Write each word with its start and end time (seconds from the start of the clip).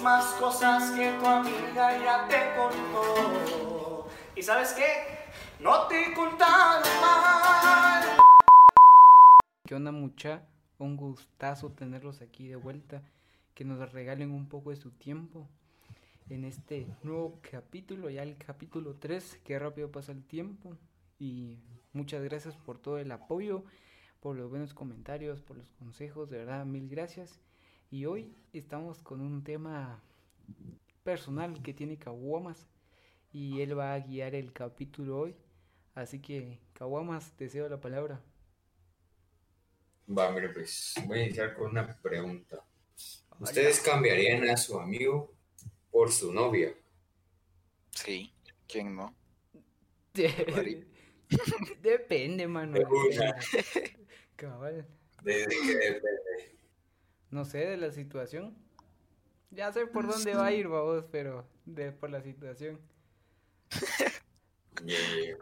mismas 0.00 0.32
cosas 0.40 0.92
que 0.92 1.12
tu 1.20 1.26
amiga 1.26 1.98
ya 1.98 2.26
te 2.26 2.56
contó. 2.56 4.08
¿Y 4.34 4.42
sabes 4.42 4.72
qué? 4.72 5.62
No 5.62 5.88
te 5.88 6.14
contaron 6.14 6.88
mal. 7.02 8.02
¿Qué 9.66 9.74
onda 9.74 9.92
mucha? 9.92 10.46
Un 10.78 10.96
gustazo 10.96 11.72
tenerlos 11.72 12.22
aquí 12.22 12.48
de 12.48 12.56
vuelta, 12.56 13.02
que 13.52 13.66
nos 13.66 13.92
regalen 13.92 14.30
un 14.30 14.48
poco 14.48 14.70
de 14.70 14.76
su 14.76 14.90
tiempo 14.90 15.46
en 16.30 16.46
este 16.46 16.86
nuevo 17.02 17.38
capítulo, 17.50 18.08
ya 18.08 18.22
el 18.22 18.38
capítulo 18.38 18.94
3, 18.94 19.40
que 19.44 19.58
rápido 19.58 19.92
pasa 19.92 20.12
el 20.12 20.24
tiempo. 20.24 20.78
Y 21.18 21.58
muchas 21.92 22.22
gracias 22.22 22.56
por 22.56 22.78
todo 22.78 22.96
el 22.96 23.12
apoyo, 23.12 23.64
por 24.20 24.34
los 24.34 24.48
buenos 24.48 24.72
comentarios, 24.72 25.42
por 25.42 25.58
los 25.58 25.68
consejos, 25.72 26.30
de 26.30 26.38
verdad, 26.38 26.64
mil 26.64 26.88
gracias. 26.88 27.38
Y 27.92 28.06
hoy 28.06 28.32
estamos 28.52 29.02
con 29.02 29.20
un 29.20 29.42
tema 29.42 30.00
personal 31.02 31.60
que 31.60 31.74
tiene 31.74 31.98
Caguamas 31.98 32.68
y 33.32 33.62
él 33.62 33.76
va 33.76 33.94
a 33.94 33.98
guiar 33.98 34.36
el 34.36 34.52
capítulo 34.52 35.18
hoy. 35.18 35.34
Así 35.96 36.20
que, 36.20 36.60
Caguamas, 36.72 37.32
te 37.36 37.48
cedo 37.48 37.68
la 37.68 37.80
palabra. 37.80 38.22
Va, 40.08 40.30
mire, 40.30 40.50
pues 40.50 40.94
voy 41.04 41.18
a 41.18 41.24
iniciar 41.24 41.56
con 41.56 41.72
una 41.72 42.00
pregunta. 42.00 42.64
¿Ustedes 43.40 43.80
cambiarían 43.80 44.48
a 44.48 44.56
su 44.56 44.78
amigo 44.78 45.34
por 45.90 46.12
su 46.12 46.32
novia? 46.32 46.72
Sí, 47.90 48.32
¿quién 48.68 48.94
no? 48.94 49.12
Depende, 51.82 52.46
mano. 52.46 52.78
Una. 52.78 53.34
Cabal. 54.36 54.86
¿De, 55.24 55.32
de 55.32 55.46
qué 55.48 55.74
depende? 55.76 56.59
No 57.30 57.44
sé, 57.44 57.58
de 57.58 57.76
la 57.76 57.92
situación. 57.92 58.56
Ya 59.50 59.72
sé 59.72 59.86
por 59.86 60.06
dónde 60.06 60.34
va 60.34 60.46
a 60.46 60.52
ir, 60.52 60.68
vos, 60.68 61.04
pero 61.10 61.44
de 61.64 61.92
por 61.92 62.10
la 62.10 62.22
situación. 62.22 62.78
Yeah, 64.84 65.36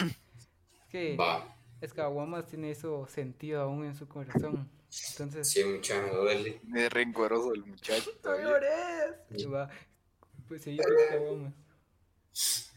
Es 0.00 0.88
que 0.90 1.16
Va, 1.16 1.56
es 1.80 1.92
que 1.92 2.00
Aguamas 2.00 2.46
tiene 2.46 2.70
eso 2.70 3.06
sentido 3.06 3.62
aún 3.62 3.84
en 3.84 3.94
su 3.94 4.08
corazón. 4.08 4.68
Entonces, 5.10 5.48
sí, 5.48 5.64
mucha 5.64 6.00
me 6.02 6.10
duele. 6.10 6.60
Es 6.74 6.92
rencoroso 6.92 7.54
el 7.54 7.64
muchacho 7.64 8.10
y 9.30 9.44
va, 9.44 9.70
pues 10.48 10.62
seguir 10.62 10.82
con 10.82 11.16
Aguamas. 11.16 11.54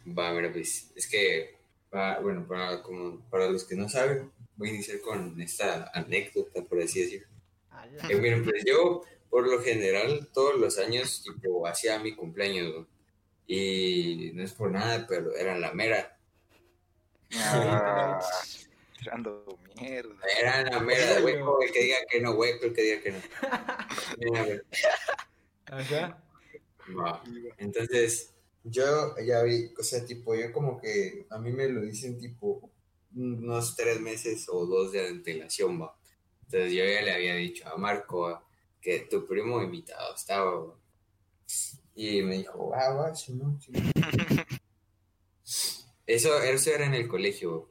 Va, 0.08 0.34
mira, 0.34 0.52
pues 0.52 0.92
es 0.96 1.08
que, 1.08 1.56
va, 1.94 2.20
bueno, 2.20 2.48
para, 2.48 2.84
como, 2.84 3.20
para 3.30 3.50
los 3.50 3.64
que 3.64 3.76
no 3.76 3.90
saben, 3.90 4.32
voy 4.56 4.70
a 4.70 4.74
iniciar 4.74 5.02
con 5.02 5.40
esta 5.42 5.90
anécdota, 5.94 6.64
por 6.64 6.82
así 6.82 7.02
decirlo. 7.02 7.35
Eh, 8.10 8.16
miren, 8.16 8.44
pues 8.44 8.64
yo, 8.66 9.04
por 9.30 9.48
lo 9.48 9.62
general, 9.62 10.30
todos 10.34 10.60
los 10.60 10.78
años, 10.78 11.24
tipo, 11.24 11.68
hacía 11.68 12.00
mi 12.00 12.16
cumpleaños, 12.16 12.74
¿no? 12.74 12.88
Y 13.48 14.32
no 14.34 14.44
es 14.44 14.54
por 14.54 14.72
nada, 14.72 15.06
pero 15.08 15.36
era 15.36 15.58
la 15.58 15.74
mera. 15.74 16.18
Ah, 17.36 18.20
tirando 18.98 19.60
mierda. 19.80 20.16
Era 20.40 20.64
la 20.64 20.80
mera, 20.80 21.24
hueco, 21.24 21.62
el 21.62 21.72
que 21.72 21.84
diga 21.84 21.98
que 22.10 22.22
no, 22.22 22.32
hueco, 22.32 22.66
el 22.66 22.74
que 22.74 22.82
diga 22.82 23.02
que 23.02 23.12
no. 23.12 23.20
Mira, 24.18 24.42
a 24.42 24.46
ver, 24.46 24.66
Ajá. 25.66 26.24
va. 26.98 27.24
Entonces, 27.58 28.34
yo 28.64 29.16
ya 29.24 29.44
vi, 29.44 29.72
o 29.78 29.84
sea, 29.84 30.04
tipo, 30.06 30.36
yo 30.36 30.52
como 30.52 30.80
que 30.80 31.28
a 31.30 31.38
mí 31.38 31.52
me 31.52 31.68
lo 31.70 31.82
dicen 31.82 32.18
tipo 32.18 32.72
unos 33.16 33.76
tres 33.76 34.02
meses 34.02 34.48
o 34.50 34.66
dos 34.66 34.92
de 34.92 35.08
antelación, 35.08 35.82
va. 35.82 35.96
Entonces 36.46 36.74
yo 36.74 36.86
ya 36.86 37.02
le 37.02 37.14
había 37.14 37.36
dicho 37.36 37.68
a 37.68 37.78
Marco 37.78 38.44
que 38.82 39.02
tu 39.02 39.28
primo 39.28 39.62
invitado 39.62 40.16
estaba. 40.16 40.76
Y 41.96 42.22
me 42.22 42.38
dijo, 42.38 42.72
ah, 42.76 42.94
va, 42.94 43.16
sí, 43.16 43.34
no, 43.34 43.60
sí. 45.44 45.84
Eso, 46.06 46.40
eso 46.42 46.72
era 46.72 46.86
en 46.86 46.94
el 46.94 47.08
colegio. 47.08 47.70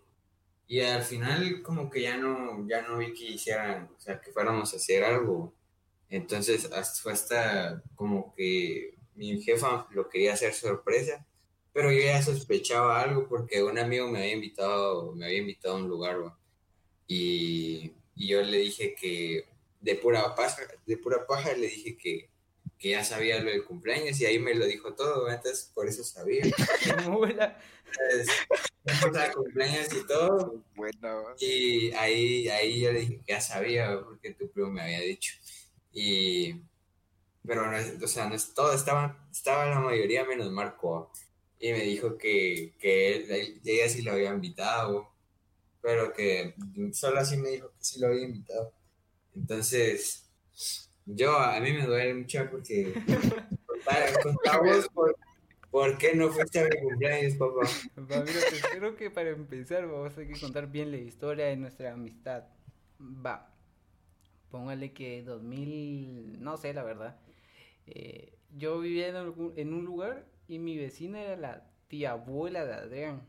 Y 0.66 0.80
al 0.80 1.02
final 1.02 1.62
como 1.62 1.90
que 1.90 2.02
ya 2.02 2.16
no, 2.16 2.66
ya 2.68 2.82
no 2.82 2.98
vi 2.98 3.12
que 3.12 3.24
hicieran, 3.24 3.90
o 3.96 4.00
sea, 4.00 4.20
que 4.20 4.32
fuéramos 4.32 4.72
a 4.72 4.76
hacer 4.76 5.04
algo. 5.04 5.54
Entonces 6.08 6.68
fue 7.02 7.12
hasta 7.12 7.82
como 7.94 8.34
que 8.34 8.96
mi 9.14 9.40
jefa 9.42 9.86
lo 9.90 10.08
quería 10.08 10.34
hacer 10.34 10.52
sorpresa, 10.54 11.26
pero 11.72 11.92
yo 11.92 12.00
ya 12.00 12.22
sospechaba 12.22 13.00
algo 13.00 13.28
porque 13.28 13.62
un 13.62 13.78
amigo 13.78 14.08
me 14.08 14.20
había 14.20 14.34
invitado, 14.34 15.12
me 15.12 15.26
había 15.26 15.38
invitado 15.38 15.76
a 15.76 15.78
un 15.78 15.88
lugar. 15.88 16.16
Y, 17.06 17.92
y 18.16 18.28
yo 18.28 18.42
le 18.42 18.58
dije 18.58 18.94
que 18.94 19.44
de 19.80 19.94
pura 19.96 20.34
paja, 20.34 20.62
de 20.86 20.96
pura 20.98 21.26
paja 21.26 21.52
le 21.54 21.66
dije 21.68 21.96
que, 21.96 22.30
que 22.78 22.90
ya 22.90 23.04
sabía 23.04 23.40
lo 23.42 23.50
del 23.50 23.64
cumpleaños 23.64 24.20
y 24.20 24.26
ahí 24.26 24.38
me 24.38 24.54
lo 24.54 24.66
dijo 24.66 24.94
todo, 24.94 25.28
entonces 25.30 25.70
por 25.74 25.88
eso 25.88 26.04
sabía. 26.04 26.44
Entonces, 28.86 29.28
de 29.28 29.32
cumpleaños 29.34 29.88
y 29.92 30.06
todo. 30.06 30.62
Bueno, 30.74 31.24
Y 31.38 31.92
ahí, 31.92 32.48
ahí 32.48 32.80
yo 32.80 32.92
le 32.92 33.00
dije 33.00 33.16
que 33.24 33.32
ya 33.32 33.40
sabía, 33.40 34.00
porque 34.04 34.32
tu 34.34 34.50
primo 34.50 34.70
me 34.70 34.82
había 34.82 35.00
dicho. 35.00 35.34
Y, 35.92 36.54
pero 37.46 37.66
no 37.70 37.76
es, 37.76 38.02
o 38.02 38.08
sea, 38.08 38.28
no 38.28 38.34
es 38.34 38.54
todo, 38.54 38.72
estaba, 38.74 39.28
estaba 39.32 39.66
la 39.66 39.80
mayoría 39.80 40.24
menos 40.24 40.50
Marco. 40.52 41.12
Y 41.58 41.72
me 41.72 41.80
dijo 41.82 42.18
que, 42.18 42.74
que 42.78 43.16
él, 43.16 43.30
él- 43.30 43.60
ella 43.64 43.88
sí 43.88 44.02
lo 44.02 44.12
había 44.12 44.32
invitado, 44.32 45.13
pero 45.84 46.12
que 46.14 46.54
solo 46.92 47.20
así 47.20 47.36
me 47.36 47.50
dijo 47.50 47.68
que 47.68 47.84
sí 47.84 48.00
lo 48.00 48.08
había 48.08 48.24
invitado. 48.24 48.72
Entonces, 49.36 50.30
yo, 51.06 51.38
a 51.38 51.60
mí 51.60 51.72
me 51.72 51.86
duele 51.86 52.14
mucho 52.14 52.48
porque 52.50 52.94
contamos 54.22 54.88
por, 54.88 55.16
por 55.70 55.98
qué 55.98 56.14
no 56.14 56.30
fuiste 56.32 56.60
a 56.60 56.64
mi 56.64 56.80
cumpleaños, 56.80 57.34
papá. 57.36 57.68
Va, 57.98 58.20
mira, 58.24 58.40
pues 58.48 58.62
creo 58.72 58.96
que 58.96 59.10
para 59.10 59.30
empezar 59.30 59.86
vamos 59.86 60.12
a 60.12 60.14
tener 60.16 60.32
que 60.34 60.40
contar 60.40 60.70
bien 60.70 60.90
la 60.90 60.96
historia 60.98 61.46
de 61.46 61.56
nuestra 61.56 61.92
amistad. 61.92 62.44
Va. 63.00 63.50
Póngale 64.50 64.92
que 64.92 65.22
2000, 65.22 66.42
no 66.42 66.56
sé 66.56 66.72
la 66.74 66.84
verdad. 66.84 67.20
Eh, 67.86 68.38
yo 68.56 68.80
vivía 68.80 69.08
en, 69.08 69.16
algún- 69.16 69.54
en 69.56 69.74
un 69.74 69.84
lugar 69.84 70.26
y 70.48 70.58
mi 70.58 70.78
vecina 70.78 71.22
era 71.22 71.36
la 71.36 71.70
tía 71.88 72.12
abuela 72.12 72.64
de 72.64 72.74
Adrián. 72.74 73.22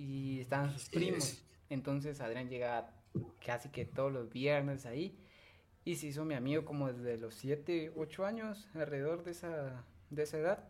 Y 0.00 0.40
estaban 0.40 0.72
sus 0.72 0.88
primos. 0.88 1.18
es. 1.18 1.44
Entonces 1.68 2.22
Adrián 2.22 2.48
llegaba 2.48 2.90
casi 3.44 3.68
que 3.68 3.84
todos 3.84 4.10
los 4.10 4.30
viernes 4.30 4.86
ahí. 4.86 5.18
Y 5.84 5.96
se 5.96 6.06
hizo 6.06 6.24
mi 6.24 6.34
amigo 6.34 6.64
como 6.64 6.90
desde 6.90 7.18
los 7.18 7.34
7, 7.34 7.92
8 7.94 8.24
años, 8.24 8.66
alrededor 8.74 9.24
de 9.24 9.32
esa, 9.32 9.84
de 10.08 10.22
esa 10.22 10.38
edad. 10.38 10.68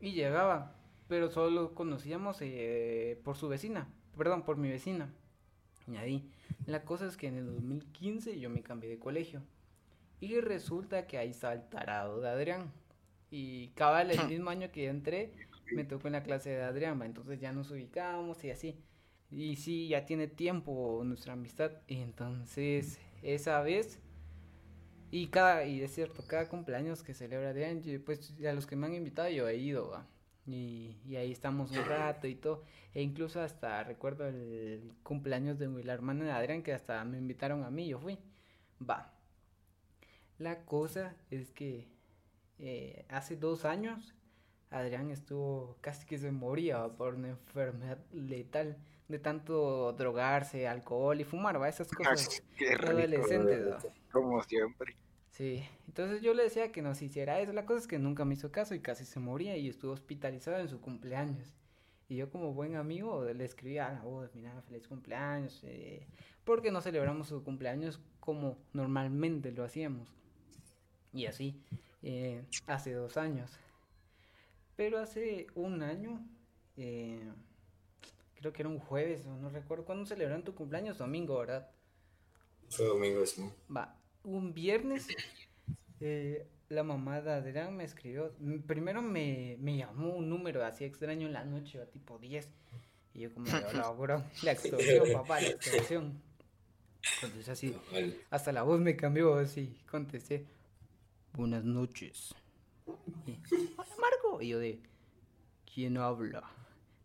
Y 0.00 0.12
llegaba, 0.12 0.76
pero 1.06 1.30
solo 1.30 1.50
lo 1.50 1.74
conocíamos 1.74 2.38
eh, 2.40 3.20
por 3.22 3.36
su 3.36 3.48
vecina, 3.48 3.88
perdón, 4.16 4.42
por 4.44 4.56
mi 4.56 4.68
vecina. 4.68 5.14
Y 5.86 5.96
ahí, 5.96 6.28
la 6.66 6.84
cosa 6.84 7.06
es 7.06 7.16
que 7.16 7.28
en 7.28 7.36
el 7.36 7.46
2015 7.46 8.40
yo 8.40 8.50
me 8.50 8.64
cambié 8.64 8.90
de 8.90 8.98
colegio. 8.98 9.42
Y 10.20 10.40
resulta 10.40 11.06
que 11.06 11.18
ahí 11.18 11.30
está 11.30 11.52
el 11.52 11.68
tarado 11.68 12.20
de 12.20 12.28
Adrián. 12.28 12.72
Y 13.30 13.68
cabal, 13.68 14.10
el 14.10 14.18
mismo 14.28 14.50
año 14.50 14.70
que 14.72 14.88
entré, 14.88 15.32
me 15.72 15.84
tocó 15.84 16.08
en 16.08 16.14
la 16.14 16.22
clase 16.22 16.50
de 16.50 16.62
Adrián, 16.62 17.00
entonces 17.02 17.40
ya 17.40 17.52
nos 17.52 17.70
ubicábamos 17.70 18.44
y 18.44 18.50
así. 18.50 18.76
Y 19.30 19.56
sí, 19.56 19.88
ya 19.88 20.06
tiene 20.06 20.26
tiempo 20.26 21.02
nuestra 21.04 21.34
amistad. 21.34 21.72
Y 21.86 21.96
entonces, 22.00 22.98
esa 23.22 23.60
vez, 23.60 24.00
y 25.10 25.28
cada, 25.28 25.64
y 25.64 25.82
es 25.82 25.94
cierto, 25.94 26.26
cada 26.26 26.48
cumpleaños 26.48 27.02
que 27.02 27.14
celebra 27.14 27.50
Adrián, 27.50 27.82
pues 28.04 28.34
a 28.46 28.52
los 28.52 28.66
que 28.66 28.76
me 28.76 28.86
han 28.86 28.94
invitado 28.94 29.28
yo 29.30 29.48
he 29.48 29.56
ido, 29.56 29.90
va. 29.90 30.06
Y, 30.46 30.96
y 31.06 31.16
ahí 31.16 31.30
estamos 31.30 31.70
un 31.72 31.84
rato 31.84 32.26
y 32.26 32.34
todo. 32.34 32.64
E 32.94 33.02
incluso 33.02 33.40
hasta 33.40 33.84
recuerdo 33.84 34.26
el 34.26 34.92
cumpleaños 35.02 35.58
de 35.58 35.68
la 35.84 35.92
hermana 35.92 36.24
de 36.24 36.30
Adrián, 36.32 36.62
que 36.62 36.72
hasta 36.72 37.04
me 37.04 37.18
invitaron 37.18 37.64
a 37.64 37.70
mí, 37.70 37.88
yo 37.88 37.98
fui. 37.98 38.18
Va. 38.80 39.12
La 40.38 40.64
cosa 40.64 41.16
es 41.30 41.52
que 41.52 41.88
eh, 42.58 43.04
hace 43.08 43.36
dos 43.36 43.64
años 43.64 44.14
Adrián 44.70 45.10
estuvo 45.10 45.76
casi 45.80 46.06
que 46.06 46.18
se 46.18 46.30
moría 46.30 46.88
por 46.88 47.14
una 47.14 47.30
enfermedad 47.30 47.98
letal 48.12 48.76
de 49.08 49.18
tanto 49.18 49.92
drogarse, 49.94 50.68
alcohol 50.68 51.20
y 51.20 51.24
fumar, 51.24 51.60
va, 51.60 51.68
esas 51.68 51.88
cosas 51.88 52.42
qué 52.56 52.66
de 52.66 52.76
rico, 52.76 52.90
adolescentes, 52.90 53.74
como 54.12 54.42
siempre. 54.42 54.96
Sí, 55.30 55.64
entonces 55.86 56.20
yo 56.20 56.34
le 56.34 56.42
decía 56.42 56.72
que 56.72 56.82
nos 56.82 57.00
hiciera 57.00 57.40
eso. 57.40 57.52
La 57.52 57.64
cosa 57.64 57.80
es 57.80 57.86
que 57.86 57.98
nunca 57.98 58.24
me 58.24 58.34
hizo 58.34 58.50
caso 58.50 58.74
y 58.74 58.80
casi 58.80 59.04
se 59.04 59.20
moría 59.20 59.56
y 59.56 59.68
estuvo 59.68 59.92
hospitalizado 59.92 60.58
en 60.58 60.68
su 60.68 60.80
cumpleaños. 60.80 61.54
Y 62.08 62.16
yo 62.16 62.30
como 62.30 62.52
buen 62.54 62.76
amigo 62.76 63.24
le 63.24 63.44
escribí 63.44 63.78
a 63.78 63.92
la 63.92 64.00
voz, 64.00 64.34
mira, 64.34 64.60
feliz 64.62 64.88
cumpleaños, 64.88 65.60
eh, 65.64 66.06
porque 66.44 66.70
no 66.70 66.80
celebramos 66.80 67.28
su 67.28 67.44
cumpleaños 67.44 68.00
como 68.18 68.58
normalmente 68.72 69.52
lo 69.52 69.64
hacíamos. 69.64 70.08
Y 71.12 71.26
así, 71.26 71.62
eh, 72.02 72.42
hace 72.66 72.92
dos 72.92 73.16
años. 73.16 73.58
Pero 74.78 75.00
hace 75.00 75.48
un 75.56 75.82
año, 75.82 76.24
eh, 76.76 77.28
creo 78.36 78.52
que 78.52 78.62
era 78.62 78.68
un 78.68 78.78
jueves, 78.78 79.26
no 79.26 79.50
recuerdo, 79.50 79.84
¿cuándo 79.84 80.06
celebraron 80.06 80.44
tu 80.44 80.54
cumpleaños? 80.54 80.98
Domingo, 80.98 81.36
¿verdad? 81.36 81.68
Fue 82.68 82.86
domingo, 82.86 83.26
sí. 83.26 83.42
Va, 83.76 83.98
un 84.22 84.54
viernes 84.54 85.08
eh, 85.98 86.46
la 86.68 86.84
mamá 86.84 87.20
de 87.20 87.32
Adrián 87.32 87.76
me 87.76 87.82
escribió, 87.82 88.32
primero 88.68 89.02
me, 89.02 89.56
me 89.58 89.76
llamó 89.76 90.14
un 90.14 90.28
número 90.28 90.64
así 90.64 90.84
extraño 90.84 91.26
en 91.26 91.32
la 91.32 91.44
noche, 91.44 91.84
tipo 91.86 92.16
10. 92.20 92.48
Y 93.14 93.20
yo 93.22 93.34
como, 93.34 93.48
hola, 93.50 93.90
bro, 93.98 94.24
la 94.44 94.52
extorsión, 94.52 95.12
papá, 95.12 95.40
la 95.40 95.48
extorsión. 95.48 96.22
Entonces 97.14 97.48
así, 97.48 97.76
hasta 98.30 98.52
la 98.52 98.62
voz 98.62 98.78
me 98.78 98.94
cambió 98.94 99.34
así, 99.34 99.76
contesté, 99.90 100.46
buenas 101.32 101.64
noches. 101.64 102.32
Hola 102.88 103.90
Marco. 104.00 104.42
Y 104.42 104.48
yo 104.48 104.58
de, 104.58 104.80
¿quién 105.72 105.96
habla? 105.96 106.44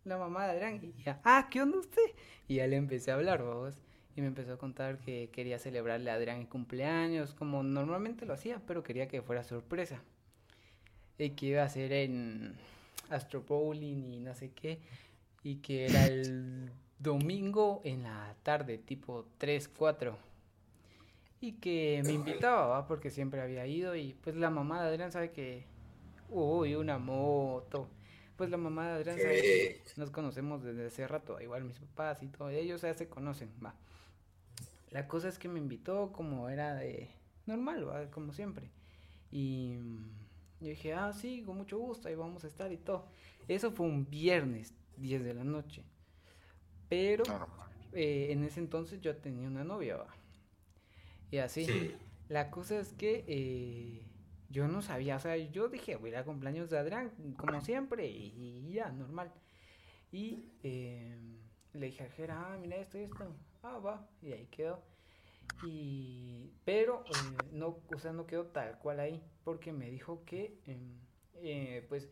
La 0.06 0.18
mamá 0.18 0.46
de 0.46 0.52
Adrián. 0.52 0.80
Y 0.84 1.04
ya, 1.04 1.22
ah, 1.24 1.48
¿qué 1.50 1.62
onda 1.62 1.80
usted? 1.80 2.02
Y 2.48 2.56
ya 2.56 2.68
le 2.68 2.76
empecé 2.76 3.12
a 3.12 3.16
hablar, 3.16 3.44
vos. 3.44 3.76
Y 4.16 4.22
me 4.22 4.28
empezó 4.28 4.54
a 4.54 4.58
contar 4.58 5.00
que 5.00 5.30
quería 5.32 5.58
celebrarle 5.58 6.12
a 6.12 6.16
Adrián 6.16 6.40
el 6.40 6.48
cumpleaños, 6.48 7.34
como 7.34 7.64
normalmente 7.64 8.26
lo 8.26 8.34
hacía, 8.34 8.62
pero 8.68 8.84
quería 8.84 9.08
que 9.08 9.22
fuera 9.22 9.44
sorpresa. 9.44 10.02
Y 11.18 11.32
que 11.32 11.48
iba 11.48 11.64
a 11.64 11.70
ser 11.70 11.94
en 11.94 12.56
Astro 13.10 13.42
Bowling 13.42 14.12
y 14.12 14.20
no 14.20 14.36
sé 14.36 14.52
qué. 14.52 14.80
Y 15.44 15.58
que 15.58 15.86
era 15.86 16.06
el 16.06 16.72
domingo 17.00 17.82
en 17.84 18.04
la 18.04 18.36
tarde, 18.44 18.78
tipo 18.78 19.26
3, 19.38 19.68
4. 19.70 20.18
Y 21.42 21.54
que 21.54 22.02
me 22.06 22.14
invitaba, 22.14 22.68
¿va? 22.68 22.88
porque 22.88 23.10
siempre 23.10 23.42
había 23.42 23.66
ido. 23.68 23.96
Y 23.96 24.14
pues 24.14 24.36
la 24.36 24.50
mamá 24.50 24.82
de 24.82 24.90
Adrián 24.90 25.12
sabe 25.12 25.32
que. 25.32 25.66
Uy, 26.30 26.76
una 26.76 26.98
moto. 26.98 27.90
Pues 28.36 28.50
la 28.50 28.58
mamá 28.58 28.88
de 28.88 28.94
Adrián 28.94 29.18
sabe 29.18 29.42
que 29.42 29.82
nos 29.98 30.10
conocemos 30.10 30.64
desde 30.64 30.88
hace 30.88 31.08
rato. 31.08 31.40
Igual 31.40 31.64
mis 31.64 31.80
papás 31.80 32.24
y 32.24 32.28
todo. 32.28 32.50
Ellos 32.50 32.82
ya 32.82 32.94
se 32.94 33.08
conocen, 33.08 33.52
va. 33.64 33.76
La 34.90 35.08
cosa 35.08 35.30
es 35.30 35.40
que 35.40 35.48
me 35.48 35.60
invitó 35.60 36.12
como 36.12 36.50
era 36.50 36.76
de 36.76 37.10
normal, 37.46 37.88
¿va? 37.88 38.10
como 38.12 38.34
siempre. 38.34 38.70
Y 39.32 39.74
yo 40.60 40.70
dije, 40.70 40.94
ah, 40.94 41.12
sí, 41.14 41.44
con 41.44 41.58
mucho 41.58 41.78
gusto, 41.80 42.08
ahí 42.08 42.16
vamos 42.16 42.44
a 42.44 42.48
estar 42.48 42.72
y 42.72 42.78
todo. 42.78 43.08
Eso 43.48 43.72
fue 43.72 43.86
un 43.86 44.10
viernes, 44.10 44.74
10 44.98 45.24
de 45.24 45.34
la 45.34 45.44
noche. 45.44 45.84
Pero 46.90 47.24
eh, 47.92 48.28
en 48.30 48.44
ese 48.44 48.60
entonces 48.60 49.02
yo 49.02 49.16
tenía 49.18 49.48
una 49.48 49.64
novia, 49.64 49.98
¿va? 49.98 50.08
Y 51.32 51.38
así. 51.38 51.68
La 52.30 52.50
cosa 52.50 52.80
es 52.80 52.94
que 52.94 53.26
eh, 53.28 54.06
yo 54.54 54.68
no 54.68 54.84
sabía, 54.84 55.16
o 55.16 55.20
sea, 55.20 55.36
yo 55.36 55.68
dije, 55.68 55.96
voy 55.96 56.12
a 56.12 56.14
ir 56.14 56.18
a 56.18 56.26
cumpleaños 56.26 56.70
de 56.70 56.78
Adrián, 56.78 57.12
como 57.38 57.60
siempre, 57.62 58.08
y, 58.08 58.72
ya, 58.72 58.92
normal. 58.92 59.34
Y 60.12 60.46
eh, 60.62 61.18
le 61.74 61.88
dije 61.88 62.04
a 62.04 62.10
Jera, 62.12 62.54
ah, 62.54 62.58
mira 62.62 62.78
esto 62.78 63.00
y 63.00 63.02
esto. 63.02 63.36
Ah, 63.64 63.80
va, 63.80 64.08
y 64.22 64.32
ahí 64.32 64.46
quedó. 64.52 64.84
Y, 65.66 66.52
pero, 66.66 67.04
no, 67.52 67.80
o 67.94 67.98
sea, 67.98 68.14
no 68.14 68.28
quedó 68.28 68.46
tal 68.46 68.78
cual 68.78 69.00
ahí, 69.00 69.24
porque 69.44 69.74
me 69.74 69.90
dijo 69.90 70.24
que, 70.24 70.60
em, 70.68 71.88
pues, 71.90 72.10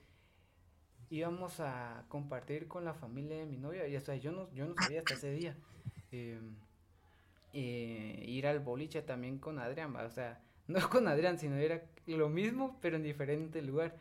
íbamos 1.12 1.60
a 1.60 2.06
compartir 2.08 2.68
con 2.68 2.86
la 2.86 2.96
familia 2.96 3.38
de 3.38 3.46
mi 3.46 3.58
novia. 3.58 3.88
Y 3.88 3.96
hasta 3.96 4.16
yo 4.16 4.32
no, 4.32 4.52
yo 4.52 4.66
no 4.66 4.74
sabía 4.82 5.00
hasta 5.00 5.14
ese 5.14 5.32
día. 5.32 5.56
Em, 6.12 6.56
eh, 7.54 8.26
ir 8.28 8.48
al 8.48 8.62
boliche 8.62 9.04
también 9.04 9.38
con 9.38 9.60
Adrián, 9.60 9.96
o 9.96 10.10
sea, 10.10 10.42
no 10.72 10.80
con 10.90 11.08
Adrián, 11.08 11.38
sino 11.38 11.56
era 11.56 11.84
lo 12.08 12.30
mismo, 12.30 12.78
pero 12.82 12.96
en 12.96 13.04
diferente 13.04 13.62
lugar. 13.62 13.96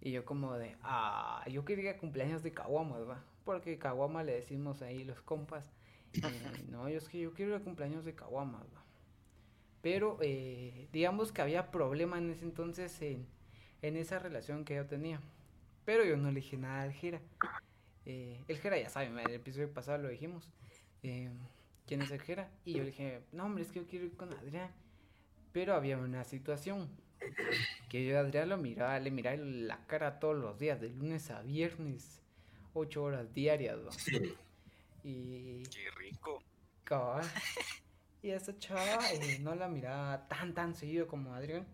Y 0.00 0.10
yo 0.10 0.24
como 0.24 0.54
de, 0.54 0.76
ah, 0.82 1.44
yo 1.48 1.64
quería 1.64 1.96
cumpleaños 1.96 2.42
de 2.42 2.52
Caguamas, 2.52 3.08
va, 3.08 3.24
porque 3.44 3.78
Caguama 3.78 4.24
le 4.24 4.32
decimos 4.32 4.82
ahí 4.82 5.04
los 5.04 5.20
compas. 5.22 5.70
no, 6.70 6.88
yo 6.88 6.98
es 6.98 7.08
que 7.08 7.20
yo 7.20 7.32
quiero 7.32 7.54
el 7.54 7.62
cumpleaños 7.62 8.04
de 8.04 8.14
Caguamas, 8.14 8.64
va. 8.64 8.82
Pero 9.80 10.18
eh, 10.20 10.88
digamos 10.92 11.32
que 11.32 11.42
había 11.42 11.70
problema 11.70 12.18
en 12.18 12.30
ese 12.30 12.44
entonces 12.44 13.00
en, 13.02 13.26
en 13.80 13.96
esa 13.96 14.18
relación 14.18 14.64
que 14.64 14.76
yo 14.76 14.86
tenía. 14.86 15.20
Pero 15.84 16.04
yo 16.04 16.16
no 16.16 16.30
le 16.30 16.40
dije 16.40 16.56
nada 16.56 16.82
al 16.82 16.92
Jera. 16.92 17.20
Eh, 18.04 18.44
el 18.48 18.58
Jera 18.58 18.78
ya 18.78 18.88
sabe, 18.88 19.06
en 19.06 19.18
el 19.18 19.32
episodio 19.32 19.72
pasado 19.72 19.98
lo 19.98 20.08
dijimos. 20.08 20.48
Eh, 21.02 21.30
¿Quién 21.86 22.02
es 22.02 22.10
el 22.12 22.20
Jera? 22.20 22.48
Y 22.64 22.74
yo 22.74 22.78
le 22.80 22.86
dije, 22.86 23.22
no, 23.32 23.44
hombre, 23.44 23.64
es 23.64 23.72
que 23.72 23.80
yo 23.80 23.86
quiero 23.86 24.06
ir 24.06 24.16
con 24.16 24.32
Adrián. 24.32 24.70
Pero 25.52 25.74
había 25.74 25.98
una 25.98 26.24
situación 26.24 26.88
que 27.88 28.04
yo 28.04 28.16
a 28.16 28.20
Adrián 28.20 28.48
lo 28.48 28.56
miraba, 28.56 28.98
le 28.98 29.10
miraba 29.10 29.36
la 29.36 29.86
cara 29.86 30.18
todos 30.18 30.36
los 30.36 30.58
días, 30.58 30.80
de 30.80 30.88
lunes 30.88 31.30
a 31.30 31.42
viernes, 31.42 32.22
ocho 32.74 33.04
horas 33.04 33.32
diarias. 33.34 33.78
Y. 35.04 35.64
Qué 35.64 35.90
rico. 35.96 36.42
Y 38.22 38.30
esa 38.30 38.56
chava 38.58 38.98
eh, 39.12 39.38
no 39.40 39.54
la 39.54 39.66
miraba 39.66 40.28
tan, 40.28 40.54
tan 40.54 40.74
seguido 40.74 41.06
como 41.08 41.34
Adrián. 41.34 41.66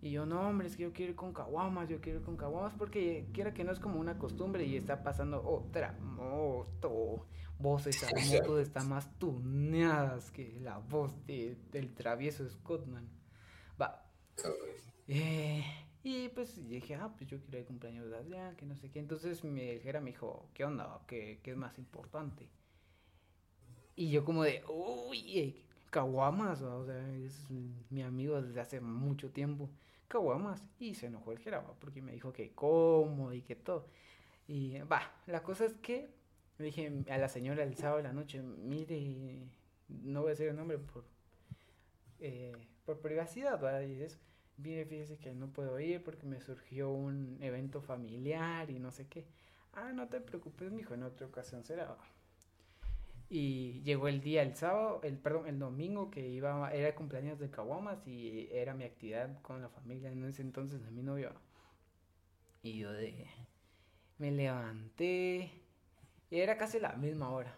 Y 0.00 0.12
yo, 0.12 0.26
no, 0.26 0.48
hombre, 0.48 0.68
es 0.68 0.76
que 0.76 0.84
yo 0.84 0.92
quiero 0.92 1.10
ir 1.10 1.16
con 1.16 1.32
caguamas, 1.32 1.88
yo 1.88 2.00
quiero 2.00 2.20
ir 2.20 2.24
con 2.24 2.36
caguamas, 2.36 2.72
porque 2.74 3.26
quiera 3.32 3.52
que 3.52 3.64
no 3.64 3.72
es 3.72 3.80
como 3.80 3.98
una 3.98 4.16
costumbre 4.16 4.64
y 4.64 4.76
está 4.76 5.02
pasando 5.02 5.42
otra 5.44 5.92
moto. 6.00 7.26
Vos, 7.58 7.88
esa 7.88 8.06
moto 8.14 8.60
está 8.60 8.84
más 8.84 9.18
tuneadas 9.18 10.30
que 10.30 10.60
la 10.60 10.78
voz 10.78 11.26
de, 11.26 11.56
del 11.72 11.92
travieso 11.94 12.48
Scottman. 12.48 13.08
Va. 13.80 14.04
Eh, 15.08 15.64
y 16.04 16.28
pues 16.28 16.68
dije, 16.68 16.94
ah, 16.94 17.12
pues 17.16 17.28
yo 17.28 17.40
quiero 17.40 17.58
ir 17.58 17.64
cumpleaños 17.64 18.08
de 18.08 18.16
Adrián, 18.18 18.54
que 18.54 18.66
no 18.66 18.76
sé 18.76 18.90
qué. 18.90 19.00
Entonces 19.00 19.42
mi 19.42 19.62
dijera 19.62 20.00
me 20.00 20.12
dijo, 20.12 20.48
¿qué 20.54 20.64
onda? 20.64 21.00
¿Qué, 21.08 21.40
¿Qué, 21.42 21.50
es 21.50 21.56
más 21.56 21.76
importante? 21.76 22.48
Y 23.96 24.10
yo 24.10 24.24
como 24.24 24.44
de, 24.44 24.62
uy, 24.68 25.64
caguamas, 25.90 26.62
o 26.62 26.86
sea, 26.86 27.08
es 27.16 27.50
mi 27.90 28.02
amigo 28.02 28.40
desde 28.40 28.60
hace 28.60 28.80
mucho 28.80 29.30
tiempo 29.32 29.68
caguamas. 30.08 30.64
Y 30.78 30.94
se 30.94 31.06
enojó 31.06 31.32
el 31.32 31.38
Geraba 31.38 31.74
porque 31.78 32.02
me 32.02 32.12
dijo 32.12 32.32
que 32.32 32.52
cómo 32.52 33.32
y 33.32 33.42
que 33.42 33.56
todo. 33.56 33.86
Y 34.46 34.78
va, 34.80 35.02
la 35.26 35.42
cosa 35.42 35.66
es 35.66 35.74
que 35.74 36.08
le 36.58 36.64
dije 36.64 37.04
a 37.10 37.18
la 37.18 37.28
señora 37.28 37.62
el 37.62 37.76
sábado 37.76 37.98
de 37.98 38.02
la 38.04 38.12
noche, 38.12 38.42
mire, 38.42 39.46
no 39.88 40.22
voy 40.22 40.28
a 40.28 40.30
decir 40.30 40.48
el 40.48 40.56
nombre 40.56 40.78
por, 40.78 41.04
eh, 42.18 42.56
por 42.84 43.00
privacidad, 43.00 43.60
¿verdad? 43.60 43.82
Y 43.82 44.02
eso. 44.02 44.18
Mire, 44.56 44.84
fíjese 44.86 45.18
que 45.18 45.34
no 45.34 45.48
puedo 45.52 45.78
ir 45.78 46.02
porque 46.02 46.26
me 46.26 46.40
surgió 46.40 46.90
un 46.90 47.38
evento 47.40 47.80
familiar 47.80 48.70
y 48.70 48.80
no 48.80 48.90
sé 48.90 49.06
qué. 49.06 49.24
Ah, 49.72 49.92
no 49.92 50.08
te 50.08 50.20
preocupes, 50.20 50.72
mijo, 50.72 50.94
en 50.94 51.04
otra 51.04 51.26
ocasión 51.28 51.64
será. 51.64 51.96
Y 53.30 53.82
llegó 53.82 54.08
el 54.08 54.22
día, 54.22 54.42
el 54.42 54.56
sábado, 54.56 55.00
el 55.02 55.18
perdón, 55.18 55.48
el 55.48 55.58
domingo 55.58 56.10
que 56.10 56.26
iba, 56.26 56.72
era 56.72 56.94
cumpleaños 56.94 57.38
de 57.38 57.50
Caguamas 57.50 58.06
y 58.06 58.48
era 58.50 58.72
mi 58.72 58.84
actividad 58.84 59.40
con 59.42 59.60
la 59.60 59.68
familia 59.68 60.10
en 60.10 60.24
ese 60.24 60.40
entonces 60.42 60.82
de 60.82 60.90
mi 60.90 61.02
novio. 61.02 61.32
Y 62.62 62.78
yo 62.78 62.90
de, 62.90 63.26
me 64.16 64.30
levanté 64.30 65.50
y 66.30 66.38
era 66.38 66.56
casi 66.56 66.80
la 66.80 66.92
misma 66.94 67.30
hora, 67.30 67.54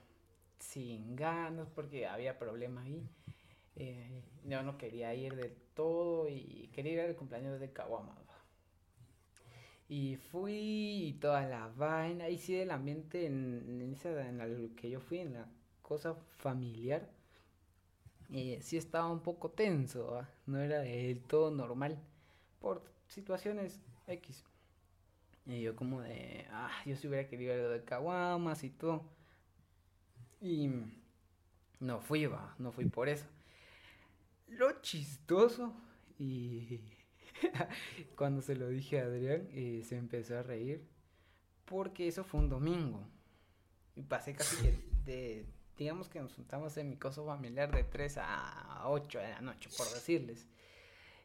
sin 0.58 1.14
ganas 1.14 1.68
porque 1.70 2.06
había 2.06 2.38
problema 2.38 2.82
ahí. 2.82 3.08
Eh, 3.76 4.22
yo 4.44 4.62
no 4.64 4.76
quería 4.76 5.14
ir 5.14 5.36
del 5.36 5.54
todo 5.74 6.28
y 6.28 6.68
quería 6.72 6.94
ir 6.94 7.00
al 7.00 7.16
cumpleaños 7.16 7.60
de 7.60 7.72
Caguamas. 7.72 8.18
Y 9.88 10.16
fui 10.16 11.08
y 11.08 11.12
toda 11.14 11.48
la 11.48 11.66
vaina, 11.68 12.28
y 12.28 12.38
sí 12.38 12.54
el 12.56 12.70
ambiente 12.70 13.26
en, 13.26 13.80
en 13.82 13.92
esa 13.92 14.28
en 14.28 14.38
la 14.38 14.46
que 14.76 14.88
yo 14.88 15.00
fui, 15.00 15.18
en 15.18 15.34
la 15.34 15.48
cosa 15.90 16.14
familiar, 16.38 17.10
eh, 18.32 18.60
sí 18.62 18.76
estaba 18.76 19.10
un 19.10 19.18
poco 19.18 19.50
tenso, 19.50 20.24
no 20.46 20.60
era 20.60 20.78
del 20.78 21.20
todo 21.24 21.50
normal 21.50 21.98
por 22.60 22.84
situaciones 23.08 23.80
X. 24.06 24.44
Y 25.46 25.62
yo 25.62 25.74
como 25.74 26.00
de, 26.00 26.46
ah, 26.52 26.70
yo 26.86 26.94
si 26.94 27.08
hubiera 27.08 27.28
querido 27.28 27.56
lo 27.56 27.70
de 27.70 27.82
Caguamas 27.82 28.62
y 28.62 28.70
todo. 28.70 29.02
Y 30.40 30.70
no 31.80 32.00
fui, 32.00 32.26
va, 32.26 32.54
no 32.58 32.70
fui 32.70 32.84
por 32.84 33.08
eso. 33.08 33.26
Lo 34.46 34.80
chistoso 34.82 35.74
y 36.20 36.82
cuando 38.16 38.42
se 38.42 38.54
lo 38.54 38.68
dije 38.68 39.00
a 39.00 39.06
Adrián, 39.06 39.48
eh, 39.50 39.82
se 39.84 39.96
empezó 39.96 40.38
a 40.38 40.44
reír 40.44 40.86
porque 41.64 42.06
eso 42.06 42.22
fue 42.22 42.38
un 42.38 42.48
domingo. 42.48 43.04
Y 43.96 44.02
pasé 44.02 44.34
casi 44.34 44.70
de 45.04 45.46
digamos 45.80 46.10
que 46.10 46.20
nos 46.20 46.34
juntamos 46.34 46.76
en 46.76 46.90
mi 46.90 46.98
coso 46.98 47.24
familiar 47.24 47.72
de 47.74 47.84
3 47.84 48.18
a 48.18 48.82
8 48.84 49.18
de 49.18 49.28
la 49.30 49.40
noche, 49.40 49.70
por 49.74 49.88
decirles. 49.88 50.46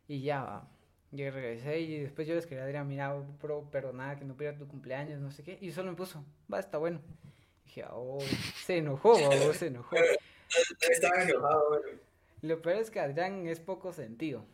Y 0.08 0.22
ya, 0.22 0.64
yo 1.12 1.30
regresé 1.30 1.82
y 1.82 2.00
después 2.00 2.26
yo 2.26 2.36
les 2.36 2.46
quería 2.46 2.66
decir, 2.66 2.82
mira, 2.86 3.14
pero 3.42 3.70
perdonada 3.70 4.16
que 4.16 4.24
no 4.24 4.38
pierda 4.38 4.58
tu 4.58 4.68
cumpleaños, 4.70 5.20
no 5.20 5.30
sé 5.30 5.44
qué. 5.44 5.58
Y 5.60 5.74
solo 5.74 5.92
me 5.92 5.98
puso, 5.98 6.24
va, 6.52 6.60
está 6.60 6.78
bueno. 6.78 7.02
Y 7.64 7.66
dije, 7.66 7.84
oh, 7.92 8.20
se 8.56 8.78
enojó, 8.78 9.16
se 9.54 9.68
enojó. 9.68 9.98
Estaba 10.90 11.22
enojado, 11.22 11.68
bueno. 11.68 12.00
Lo 12.42 12.62
peor 12.62 12.78
es 12.78 12.90
que 12.90 13.02
Adrián 13.02 13.48
es 13.48 13.60
poco 13.60 13.92
sentido. 13.92 14.46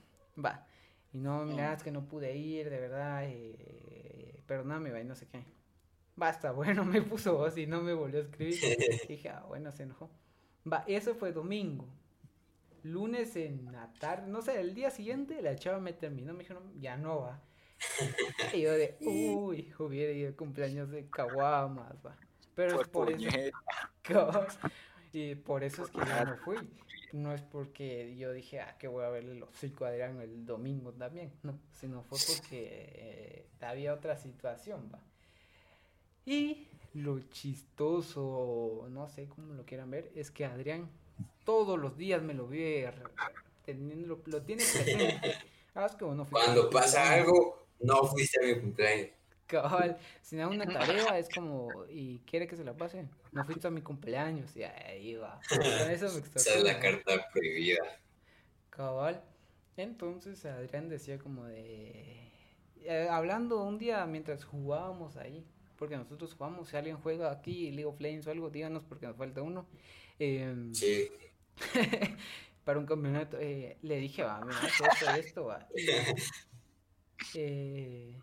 Va. 0.44 0.66
Y 1.14 1.20
no, 1.20 1.46
mira, 1.46 1.74
es 1.74 1.84
que 1.84 1.92
no 1.92 2.08
pude 2.08 2.36
ir, 2.36 2.72
de 2.72 2.80
verdad. 2.80 3.26
Eh, 3.28 4.42
perdóname, 4.48 4.90
va, 4.90 5.00
y 5.00 5.06
no 5.06 5.14
sé 5.14 5.28
qué 5.28 5.46
basta, 6.22 6.52
bueno, 6.52 6.86
me 6.86 7.02
puso 7.02 7.36
voz 7.36 7.58
y 7.58 7.66
no 7.66 7.82
me 7.82 7.94
volvió 7.94 8.20
a 8.20 8.24
escribir. 8.24 8.60
dije, 9.10 9.30
ah, 9.30 9.44
bueno, 9.48 9.72
se 9.72 9.84
enojó. 9.84 10.10
Va, 10.72 10.84
eso 10.88 11.16
fue 11.16 11.34
domingo. 11.34 11.90
lunes 12.84 13.36
en 13.36 13.72
la 13.72 13.92
tarde, 14.00 14.28
no 14.28 14.42
sé, 14.42 14.62
el 14.62 14.74
día 14.76 14.92
siguiente 14.92 15.42
la 15.42 15.56
chava 15.56 15.80
me 15.80 15.94
terminó, 15.94 16.34
me 16.34 16.44
dijo, 16.44 16.54
no, 16.54 16.62
ya 16.80 16.96
no 16.96 17.22
va. 17.22 17.42
y 18.54 18.62
yo 18.62 18.74
de, 18.74 18.96
uy, 19.02 19.74
hubiera 19.80 20.14
ido 20.14 20.28
el 20.30 20.36
cumpleaños 20.36 20.92
de 20.92 21.10
Caguamas, 21.10 21.96
va. 22.06 22.16
Pero 22.54 22.80
es 22.82 22.88
por 22.88 23.10
eso. 23.10 23.28
Y 25.14 25.36
por 25.36 25.64
eso 25.64 25.84
es 25.84 25.90
que 25.90 25.98
ya 25.98 26.26
no 26.26 26.38
fui. 26.38 26.58
No 27.14 27.34
es 27.34 27.42
porque 27.42 28.16
yo 28.16 28.32
dije, 28.32 28.62
ah, 28.62 28.78
que 28.78 28.88
voy 28.88 29.04
a 29.04 29.10
verle 29.10 29.36
los 29.36 29.50
cinco 29.56 29.86
a 29.86 29.90
Adrián 29.90 30.22
el 30.22 30.46
domingo 30.46 30.94
también, 30.94 31.34
no, 31.44 31.60
sino 31.72 32.04
fue 32.04 32.20
porque 32.28 33.50
eh, 33.60 33.66
había 33.66 33.94
otra 33.94 34.16
situación, 34.16 34.90
va. 34.94 35.02
Y 36.26 36.68
lo 36.94 37.20
chistoso, 37.30 38.88
no 38.90 39.08
sé 39.08 39.28
cómo 39.28 39.54
lo 39.54 39.66
quieran 39.66 39.90
ver, 39.90 40.12
es 40.16 40.32
que 40.32 40.46
Adrián 40.46 40.90
todos 41.44 41.80
los 41.80 41.98
días 41.98 42.22
me 42.22 42.34
lo 42.34 42.48
ve 42.48 42.92
teniendo, 43.66 44.22
lo, 44.26 44.42
tiene 44.42 44.64
presente. 44.64 45.38
Ah, 45.74 45.86
es 45.86 45.96
que 45.96 46.06
no 46.06 46.26
Cuando 46.26 46.70
pasa 46.70 47.14
algo, 47.14 47.68
no 47.80 48.04
fuiste 48.06 48.44
a 48.44 48.48
mi 48.48 48.60
cumpleaños. 48.60 49.10
Cabal, 49.48 49.98
si 50.22 50.38
da 50.38 50.48
una 50.48 50.66
tarea 50.66 51.18
es 51.18 51.28
como, 51.30 51.70
¿y 51.90 52.20
quiere 52.20 52.48
que 52.48 52.56
se 52.56 52.64
la 52.64 52.74
pase? 52.74 53.08
No 53.32 53.44
fuiste 53.44 53.68
a 53.68 53.72
mi 53.72 53.82
cumpleaños, 53.82 54.56
y 54.56 54.64
ahí 54.64 55.16
va. 55.16 55.40
Con 55.50 55.62
eso 55.62 56.08
me 56.14 56.20
Esa 56.36 56.56
es 56.56 56.64
la 56.64 56.80
carta 56.80 57.28
prohibida. 57.34 57.84
Cabal. 58.70 59.22
Entonces 59.78 60.46
Adrián 60.46 60.90
decía 60.90 61.18
como 61.18 61.46
de... 61.46 62.32
Eh, 62.84 63.08
hablando 63.10 63.64
un 63.64 63.78
día 63.78 64.06
mientras 64.06 64.44
jugábamos 64.44 65.18
ahí, 65.18 65.46
porque 65.82 65.98
nosotros 65.98 66.36
jugamos, 66.36 66.70
si 66.70 66.78
alguien 66.78 66.96
juega 66.98 67.32
aquí 67.32 67.72
League 67.72 67.86
of 67.86 68.00
Legends 68.00 68.28
o 68.28 68.32
algo, 68.32 68.52
díganos 68.52 68.84
porque 68.84 69.08
nos 69.08 69.18
falta 69.18 69.42
uno. 69.42 69.66
Em, 70.20 70.72
sí. 70.76 71.10
para 72.64 72.78
un 72.78 72.86
campeonato, 72.86 73.40
eh, 73.40 73.80
le 73.82 73.96
dije, 73.98 74.22
va, 74.22 74.46
mira, 74.46 74.60
esto, 74.64 75.10
esto, 75.10 75.46
va. 75.46 75.68
Eh, 77.36 78.16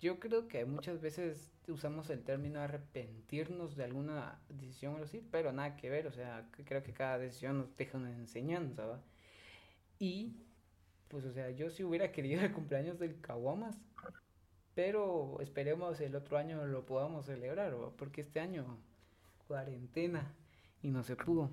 yo 0.00 0.20
creo 0.20 0.46
que 0.46 0.64
muchas 0.64 1.00
veces 1.00 1.50
usamos 1.68 2.08
el 2.10 2.22
término 2.22 2.60
arrepentirnos 2.60 3.76
de 3.76 3.84
alguna 3.84 4.40
decisión 4.48 4.94
o 4.94 5.04
así, 5.04 5.22
pero 5.30 5.52
nada 5.52 5.76
que 5.76 5.90
ver, 5.90 6.06
o 6.06 6.12
sea, 6.12 6.48
creo 6.64 6.82
que 6.82 6.92
cada 6.92 7.18
decisión 7.18 7.58
nos 7.58 7.76
deja 7.76 7.98
una 7.98 8.10
enseñanza, 8.10 8.86
¿va? 8.86 9.02
Y, 9.98 10.36
pues, 11.08 11.24
o 11.26 11.32
sea, 11.32 11.50
yo 11.50 11.70
si 11.70 11.82
hubiera 11.84 12.12
querido 12.12 12.40
el 12.40 12.52
cumpleaños 12.52 12.98
del 12.98 13.20
Caguamas, 13.20 13.76
pero 14.74 15.38
esperemos 15.40 16.00
el 16.00 16.14
otro 16.14 16.38
año 16.38 16.64
lo 16.66 16.86
podamos 16.86 17.26
celebrar. 17.26 17.74
Porque 17.96 18.22
este 18.22 18.40
año, 18.40 18.78
cuarentena, 19.46 20.32
y 20.82 20.90
no 20.90 21.02
se 21.02 21.16
pudo. 21.16 21.50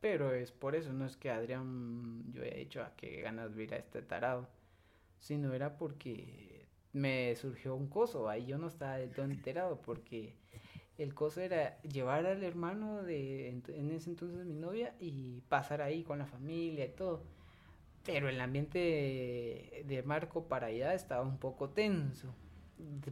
Pero 0.00 0.32
es 0.32 0.52
por 0.52 0.74
eso, 0.76 0.92
no 0.92 1.06
es 1.06 1.16
que 1.16 1.30
Adrián 1.30 2.24
yo 2.32 2.42
haya 2.42 2.56
dicho 2.56 2.82
a 2.82 2.86
ah, 2.86 2.92
qué 2.96 3.20
ganas 3.22 3.54
de 3.54 3.64
ir 3.64 3.74
a 3.74 3.78
este 3.78 4.02
tarado, 4.02 4.48
sino 5.18 5.52
era 5.54 5.76
porque 5.78 6.66
me 6.92 7.34
surgió 7.36 7.74
un 7.74 7.88
coso, 7.88 8.28
ahí 8.28 8.46
yo 8.46 8.58
no 8.58 8.68
estaba 8.68 8.98
del 8.98 9.10
todo 9.10 9.26
enterado 9.26 9.80
porque 9.82 10.34
el 10.98 11.14
coso 11.14 11.40
era 11.40 11.80
llevar 11.82 12.26
al 12.26 12.42
hermano 12.42 13.02
de 13.02 13.48
en 13.48 13.90
ese 13.90 14.10
entonces 14.10 14.46
mi 14.46 14.54
novia 14.54 14.94
y 15.00 15.40
pasar 15.48 15.82
ahí 15.82 16.02
con 16.02 16.18
la 16.18 16.26
familia 16.26 16.86
y 16.86 16.90
todo. 16.90 17.22
Pero 18.06 18.28
el 18.28 18.40
ambiente 18.40 18.78
de, 19.84 20.02
Marco 20.04 20.46
para 20.46 20.68
allá 20.68 20.94
estaba 20.94 21.22
un 21.22 21.38
poco 21.38 21.70
tenso. 21.70 22.34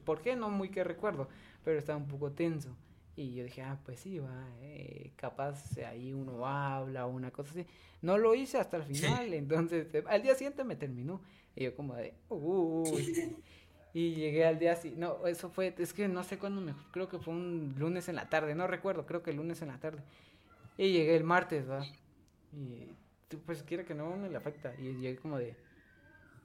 ¿Por 0.04 0.22
qué? 0.22 0.36
No 0.36 0.50
muy 0.50 0.70
que 0.70 0.84
recuerdo, 0.84 1.28
pero 1.64 1.78
estaba 1.78 1.98
un 1.98 2.06
poco 2.06 2.30
tenso. 2.30 2.76
Y 3.16 3.34
yo 3.34 3.44
dije, 3.44 3.62
ah, 3.62 3.78
pues 3.84 4.00
sí, 4.00 4.18
va, 4.18 4.46
eh, 4.60 5.12
capaz 5.16 5.76
ahí 5.78 6.12
uno 6.12 6.46
habla 6.46 7.06
o 7.06 7.10
una 7.10 7.30
cosa 7.30 7.50
así. 7.50 7.66
No 8.02 8.18
lo 8.18 8.34
hice 8.34 8.58
hasta 8.58 8.76
el 8.76 8.84
final, 8.84 9.32
entonces 9.34 9.86
al 10.06 10.22
día 10.22 10.34
siguiente 10.34 10.64
me 10.64 10.76
terminó. 10.76 11.20
Y 11.56 11.64
yo 11.64 11.76
como 11.76 11.94
de, 11.94 12.14
uy. 12.28 13.36
Y 13.94 14.16
llegué 14.16 14.44
al 14.44 14.58
día 14.58 14.72
así. 14.72 14.92
No, 14.96 15.24
eso 15.28 15.48
fue, 15.48 15.72
es 15.78 15.92
que 15.94 16.08
no 16.08 16.24
sé 16.24 16.36
cuándo 16.36 16.60
me. 16.60 16.74
Creo 16.90 17.08
que 17.08 17.20
fue 17.20 17.32
un 17.32 17.76
lunes 17.78 18.08
en 18.08 18.16
la 18.16 18.28
tarde, 18.28 18.56
no 18.56 18.66
recuerdo, 18.66 19.06
creo 19.06 19.22
que 19.22 19.30
el 19.30 19.36
lunes 19.36 19.62
en 19.62 19.68
la 19.68 19.78
tarde. 19.78 20.02
Y 20.76 20.90
llegué 20.90 21.16
el 21.16 21.22
martes, 21.22 21.70
¿va? 21.70 21.86
Y 22.52 22.88
pues 23.36 23.62
quiera 23.62 23.84
que 23.84 23.94
no 23.94 24.16
me 24.16 24.28
le 24.28 24.36
afecta. 24.36 24.74
Y 24.78 24.94
llegué 24.94 25.16
como 25.16 25.38
de. 25.38 25.56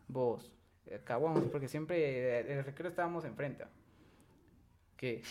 Vos, 0.08 0.51
acabamos, 0.93 1.46
porque 1.51 1.67
siempre 1.67 2.39
el 2.51 2.63
recreo 2.63 2.89
estábamos 2.89 3.25
enfrente. 3.25 3.65
Que 4.98 5.22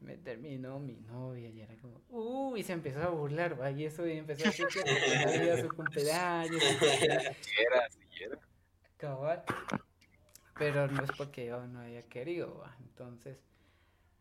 me 0.00 0.16
terminó 0.16 0.78
mi 0.78 0.96
novia 0.96 1.48
y 1.48 1.60
era 1.60 1.74
como, 1.76 2.00
uy, 2.10 2.62
se 2.62 2.72
empezó 2.72 3.02
a 3.02 3.08
burlar, 3.08 3.60
¿va? 3.60 3.70
Y 3.70 3.84
eso 3.84 4.06
y 4.06 4.12
empezó 4.18 4.44
a 4.44 4.50
decir 4.50 4.66
que 4.66 5.62
su 5.62 5.68
cumpleaños. 5.68 6.62
Cabal. 8.96 9.44
Pero 10.58 10.88
no 10.88 11.04
es 11.04 11.10
porque 11.16 11.46
yo 11.46 11.66
no 11.66 11.80
haya 11.80 12.02
querido, 12.02 12.64
Entonces, 12.80 13.38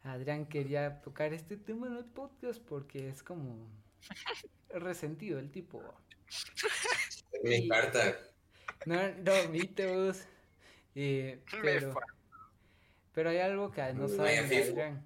Adrián 0.04 0.46
quería 0.46 1.02
tocar 1.02 1.34
este 1.34 1.56
tema 1.58 1.88
en 1.88 1.96
el 1.96 2.06
podcast 2.06 2.62
porque 2.62 3.10
es 3.10 3.24
como 3.24 3.70
resentido 4.70 5.40
el 5.40 5.50
tipo. 5.50 5.82
Me 7.44 7.58
importa. 7.58 8.18
No, 8.86 8.96
no, 9.16 9.50
mitos. 9.50 10.26
Eh, 10.98 11.44
pero, 11.62 11.94
pero 13.12 13.30
hay 13.30 13.40
algo 13.40 13.70
que 13.70 13.94
no 13.94 14.08
saben 14.08 14.48
de 14.48 14.64
Adrián. 14.64 15.06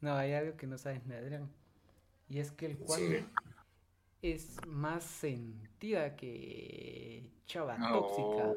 No, 0.00 0.14
hay 0.14 0.32
algo 0.32 0.56
que 0.56 0.66
no 0.66 0.78
saben 0.78 1.06
de 1.06 1.16
Adrián. 1.18 1.52
Y 2.30 2.38
es 2.38 2.50
que 2.50 2.64
el 2.64 2.78
cual 2.78 3.28
es 4.22 4.56
más 4.66 5.04
sentida 5.04 6.16
que 6.16 7.30
chava 7.44 7.76
tóxica. 7.76 8.54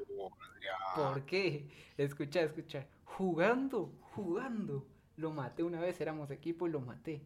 ¿Por 0.96 1.26
qué? 1.26 1.68
Escucha, 1.98 2.42
escucha. 2.42 2.88
Jugando, 3.04 3.94
jugando. 4.14 4.88
Lo 5.18 5.32
maté 5.32 5.62
una 5.64 5.82
vez, 5.82 6.00
éramos 6.00 6.32
equipo 6.32 6.68
y 6.68 6.72
lo 6.72 6.80
maté. 6.80 7.22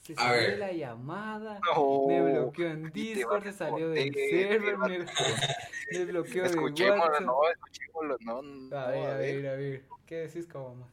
Se 0.00 0.14
salió 0.14 0.50
de 0.50 0.56
la 0.56 0.72
llamada, 0.72 1.60
me 2.08 2.22
bloqueó 2.22 2.68
en 2.68 2.90
Discord, 2.90 3.44
se 3.44 3.52
salió 3.52 3.90
del 3.90 4.14
server, 4.14 4.78
me, 4.78 4.98
me, 4.98 6.04
bloqueó 6.06 6.42
de 6.44 6.56
WhatsApp. 6.56 7.20
No, 7.20 7.36
escuchémoslo, 7.50 8.16
no, 8.20 8.42
no. 8.42 8.78
A 8.78 8.90
ver, 8.90 9.10
a 9.10 9.16
ver, 9.16 9.46
a 9.48 9.54
ver. 9.54 9.84
¿Qué 10.06 10.16
decís, 10.16 10.46
Kabama? 10.46 10.88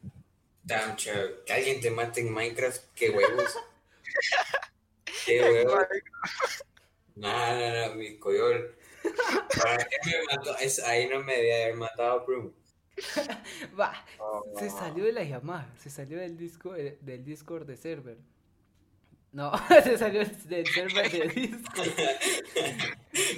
Damn, 0.62 0.96
que 0.96 1.52
alguien 1.52 1.80
te 1.80 1.90
mate 1.90 2.20
en 2.20 2.32
Minecraft, 2.32 2.84
qué 2.94 3.08
huevos. 3.08 3.58
qué 5.24 5.40
huevos. 5.40 5.86
No, 7.16 7.28
no, 7.28 7.88
no, 7.88 7.94
mi 7.94 8.18
coyol. 8.18 8.76
¿Para 9.56 9.78
qué 9.78 9.96
me 10.04 10.36
mató? 10.36 10.56
Es, 10.58 10.78
ahí 10.80 11.08
no 11.08 11.20
me 11.24 11.34
debía 11.34 11.64
haber 11.64 11.76
matado, 11.76 12.26
bro. 12.26 12.52
Va, 13.78 13.94
se 14.58 14.70
salió 14.70 15.04
de 15.04 15.12
la 15.12 15.24
llamada, 15.24 15.72
se 15.78 15.88
salió 15.88 16.18
del 16.18 16.36
disco 16.36 16.76
eh, 16.76 16.98
del 17.00 17.24
Discord 17.24 17.66
de 17.66 17.76
server. 17.76 18.18
No, 19.38 19.52
se 19.84 19.96
salió 19.96 20.24
del 20.46 20.66
server 20.66 21.12
de 21.12 21.28
Discord. 21.28 21.86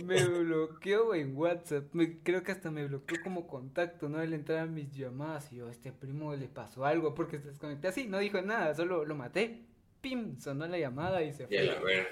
me 0.06 0.24
bloqueó 0.44 1.14
en 1.14 1.36
WhatsApp. 1.36 1.94
creo 2.22 2.42
que 2.42 2.52
hasta 2.52 2.70
me 2.70 2.86
bloqueó 2.86 3.18
como 3.22 3.46
contacto, 3.46 4.08
¿no? 4.08 4.22
Él 4.22 4.32
entraba 4.32 4.62
en 4.62 4.72
mis 4.72 4.90
llamadas 4.94 5.52
y 5.52 5.56
yo, 5.56 5.68
este 5.68 5.92
primo 5.92 6.34
le 6.34 6.48
pasó 6.48 6.86
algo 6.86 7.14
porque 7.14 7.38
se 7.38 7.48
desconecté 7.48 7.88
así, 7.88 8.06
no 8.06 8.18
dijo 8.18 8.40
nada, 8.40 8.74
solo 8.74 9.04
lo 9.04 9.14
maté. 9.14 9.66
Pim, 10.00 10.40
sonó 10.40 10.66
la 10.66 10.78
llamada 10.78 11.22
y 11.22 11.34
se 11.34 11.46
fue. 11.46 12.06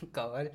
Y 0.00 0.06
Cabal. 0.12 0.52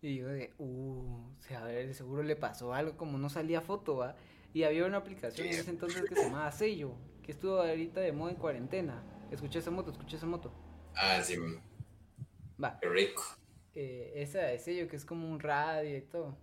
Y 0.00 0.18
yo 0.18 0.28
de, 0.28 0.54
uh, 0.58 1.32
o 1.36 1.40
sea, 1.40 1.62
a 1.62 1.64
ver, 1.64 1.92
seguro 1.94 2.22
le 2.22 2.36
pasó 2.36 2.72
algo, 2.72 2.96
como 2.96 3.18
no 3.18 3.28
salía 3.28 3.60
foto, 3.60 3.96
¿va? 3.96 4.14
Y 4.54 4.62
había 4.62 4.86
una 4.86 4.98
aplicación 4.98 5.48
en 5.48 5.54
ese 5.54 5.70
entonces 5.70 6.04
que 6.08 6.14
se 6.14 6.22
llamaba 6.26 6.52
Sello, 6.52 6.94
que 7.24 7.32
estuvo 7.32 7.60
ahorita 7.60 8.00
de 8.00 8.12
moda 8.12 8.30
en 8.30 8.36
cuarentena. 8.36 9.02
Escuché 9.32 9.58
esa 9.58 9.72
moto, 9.72 9.90
escuché 9.90 10.16
esa 10.16 10.26
moto. 10.26 10.52
Ah, 10.94 11.20
sí. 11.24 11.36
Va. 12.62 12.78
Qué 12.80 12.88
rico. 12.88 13.22
Eh, 13.74 14.12
esa 14.16 14.40
de 14.40 14.58
Sello, 14.58 14.88
que 14.88 14.96
es 14.96 15.04
como 15.04 15.30
un 15.30 15.40
radio 15.40 15.96
y 15.96 16.02
todo. 16.02 16.36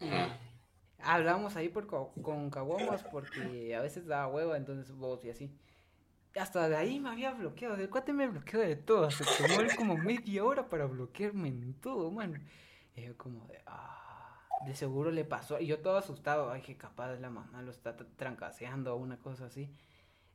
Y 0.00 0.10
hablamos 0.98 1.56
ahí 1.56 1.68
por, 1.68 1.86
con 1.86 2.50
Caguamas 2.50 3.04
porque 3.04 3.74
a 3.74 3.82
veces 3.82 4.06
daba 4.06 4.28
hueva, 4.28 4.56
entonces 4.56 4.90
vos 4.92 5.24
y 5.24 5.30
así 5.30 5.56
hasta 6.40 6.68
de 6.68 6.76
ahí 6.76 7.00
me 7.00 7.10
había 7.10 7.32
bloqueado. 7.32 7.76
El 7.76 7.90
cuate 7.90 8.12
me 8.12 8.28
bloqueó 8.28 8.60
de 8.60 8.76
todo. 8.76 9.10
Se 9.10 9.24
tomó 9.24 9.62
como 9.76 9.96
media 9.96 10.44
hora 10.44 10.68
para 10.68 10.86
bloquearme 10.86 11.48
en 11.48 11.74
todo, 11.74 12.10
mano. 12.10 12.38
Y 12.94 13.02
yo 13.02 13.16
como 13.16 13.46
de, 13.48 13.60
ah, 13.66 14.40
de 14.64 14.74
seguro 14.74 15.10
le 15.10 15.24
pasó. 15.24 15.60
Y 15.60 15.66
yo 15.66 15.80
todo 15.80 15.96
asustado. 15.96 16.50
Ay, 16.50 16.62
que 16.62 16.76
capaz 16.76 17.14
la 17.16 17.30
mamá 17.30 17.62
lo 17.62 17.70
está 17.70 17.96
trancaseando 17.96 18.94
o 18.94 18.96
una 18.96 19.18
cosa 19.18 19.46
así. 19.46 19.74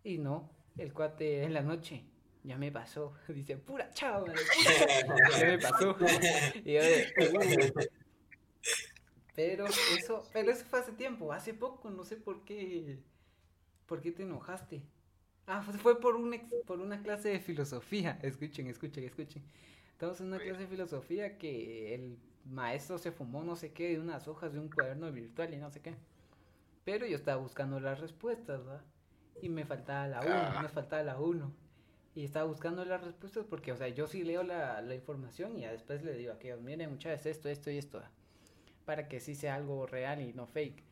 Y 0.04 0.20
no, 0.20 0.52
el 0.78 0.94
cuate 0.94 1.44
en 1.44 1.54
la 1.54 1.62
noche 1.62 2.06
ya 2.48 2.58
me 2.58 2.72
pasó. 2.72 3.14
Dice, 3.28 3.58
pura 3.58 3.90
chao, 3.92 4.26
ya 5.40 5.46
me 5.46 5.60
pasó. 5.60 5.96
Y 6.66 6.74
yo 6.74 6.82
de, 6.82 7.14
uh". 7.34 7.82
Pero 9.36 9.66
eso, 9.66 10.28
pero 10.34 10.52
eso 10.52 10.66
fue 10.66 10.80
hace 10.80 10.92
tiempo, 10.94 11.32
hace 11.32 11.54
poco, 11.54 11.90
no 11.92 12.04
sé 12.04 12.16
por 12.18 12.44
qué. 12.44 13.00
¿Por 13.86 14.02
qué 14.02 14.12
te 14.12 14.24
enojaste? 14.24 14.82
Ah, 15.46 15.62
fue 15.62 16.00
por, 16.02 16.16
un 16.16 16.36
por 16.66 16.80
una 16.80 17.02
clase 17.02 17.30
de 17.30 17.40
filosofía. 17.40 18.20
Escuchen, 18.24 18.68
escuchen, 18.68 19.04
escuchen. 19.04 19.44
Estamos 19.92 20.20
en 20.22 20.28
una 20.28 20.40
clase 20.40 20.62
de 20.62 20.68
filosofía 20.68 21.38
que 21.38 21.94
el 21.96 22.18
maestro 22.46 22.98
se 22.98 23.12
fumó 23.12 23.44
no 23.44 23.56
sé 23.56 23.72
qué 23.74 23.90
de 23.90 24.00
unas 24.00 24.28
hojas 24.28 24.54
de 24.54 24.60
un 24.60 24.70
cuaderno 24.70 25.12
virtual 25.12 25.54
y 25.54 25.58
no 25.58 25.70
sé 25.70 25.82
qué. 25.82 25.96
Pero 26.84 27.06
yo 27.06 27.16
estaba 27.16 27.42
buscando 27.42 27.80
las 27.80 28.00
respuestas. 28.00 28.62
Y 29.42 29.50
me 29.50 29.66
faltaba 29.66 30.08
la 30.08 30.22
1, 30.22 30.30
Ah. 30.32 30.60
me 30.64 30.70
faltaba 30.70 31.04
la 31.04 31.20
1. 31.20 31.54
Y 32.18 32.24
estaba 32.24 32.48
buscando 32.48 32.84
las 32.84 33.04
respuestas 33.04 33.46
porque, 33.46 33.72
o 33.72 33.78
sea, 33.78 33.90
yo 33.90 34.08
sí 34.08 34.24
leo 34.24 34.42
la, 34.42 34.82
la 34.82 34.96
información 34.96 35.56
y 35.56 35.62
ya 35.62 35.72
después 35.72 36.02
le 36.02 36.16
digo 36.16 36.32
a 36.32 36.36
aquellos, 36.38 36.60
miren 36.62 36.90
muchachos, 36.90 37.28
esto, 37.28 37.48
esto 37.48 37.70
y 37.70 37.78
esto. 37.78 38.02
Para 38.86 39.08
que 39.08 39.20
sí 39.20 39.36
sea 39.36 39.54
algo 39.54 39.86
real 39.86 40.20
y 40.22 40.34
no 40.34 40.48
fake. 40.48 40.84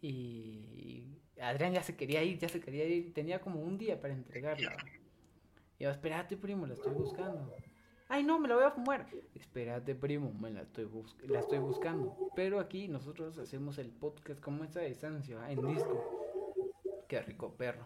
Y 0.00 1.02
Adrián 1.40 1.72
ya 1.72 1.82
se 1.82 1.96
quería 1.96 2.22
ir, 2.22 2.38
ya 2.38 2.48
se 2.48 2.60
quería 2.60 2.84
ir. 2.86 3.12
Tenía 3.12 3.40
como 3.40 3.60
un 3.60 3.76
día 3.76 4.00
para 4.00 4.14
entregarla. 4.14 4.76
Y 5.80 5.82
yo, 5.82 5.90
espérate, 5.90 6.36
primo, 6.36 6.64
la 6.64 6.74
estoy 6.74 6.94
buscando. 6.94 7.52
Ay, 8.08 8.22
no, 8.22 8.38
me 8.38 8.46
la 8.46 8.54
voy 8.54 8.64
a 8.64 8.70
fumar. 8.70 9.08
Espérate, 9.34 9.96
primo, 9.96 10.32
me 10.32 10.52
la 10.52 10.62
estoy, 10.62 10.88
la 11.26 11.40
estoy 11.40 11.58
buscando. 11.58 12.30
Pero 12.36 12.60
aquí 12.60 12.86
nosotros 12.86 13.36
hacemos 13.38 13.78
el 13.78 13.90
podcast 13.90 14.40
como 14.40 14.62
esta 14.62 14.82
distancia, 14.82 15.50
en 15.50 15.74
disco. 15.74 16.04
Qué 17.08 17.20
rico, 17.20 17.52
perro. 17.56 17.84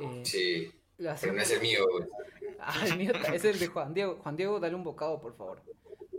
Eh, 0.00 0.22
Sí, 0.24 0.72
pero 1.20 1.32
no 1.32 1.42
es 1.42 1.50
el 1.50 1.60
mío, 1.60 1.80
güey. 1.90 2.08
Ah, 2.60 2.84
el 2.86 2.96
mío 2.96 3.12
es 3.32 3.44
el 3.44 3.58
de 3.58 3.66
Juan 3.66 3.92
Diego. 3.92 4.18
Juan 4.22 4.36
Diego, 4.36 4.60
dale 4.60 4.74
un 4.74 4.84
bocado, 4.84 5.20
por 5.20 5.34
favor. 5.34 5.62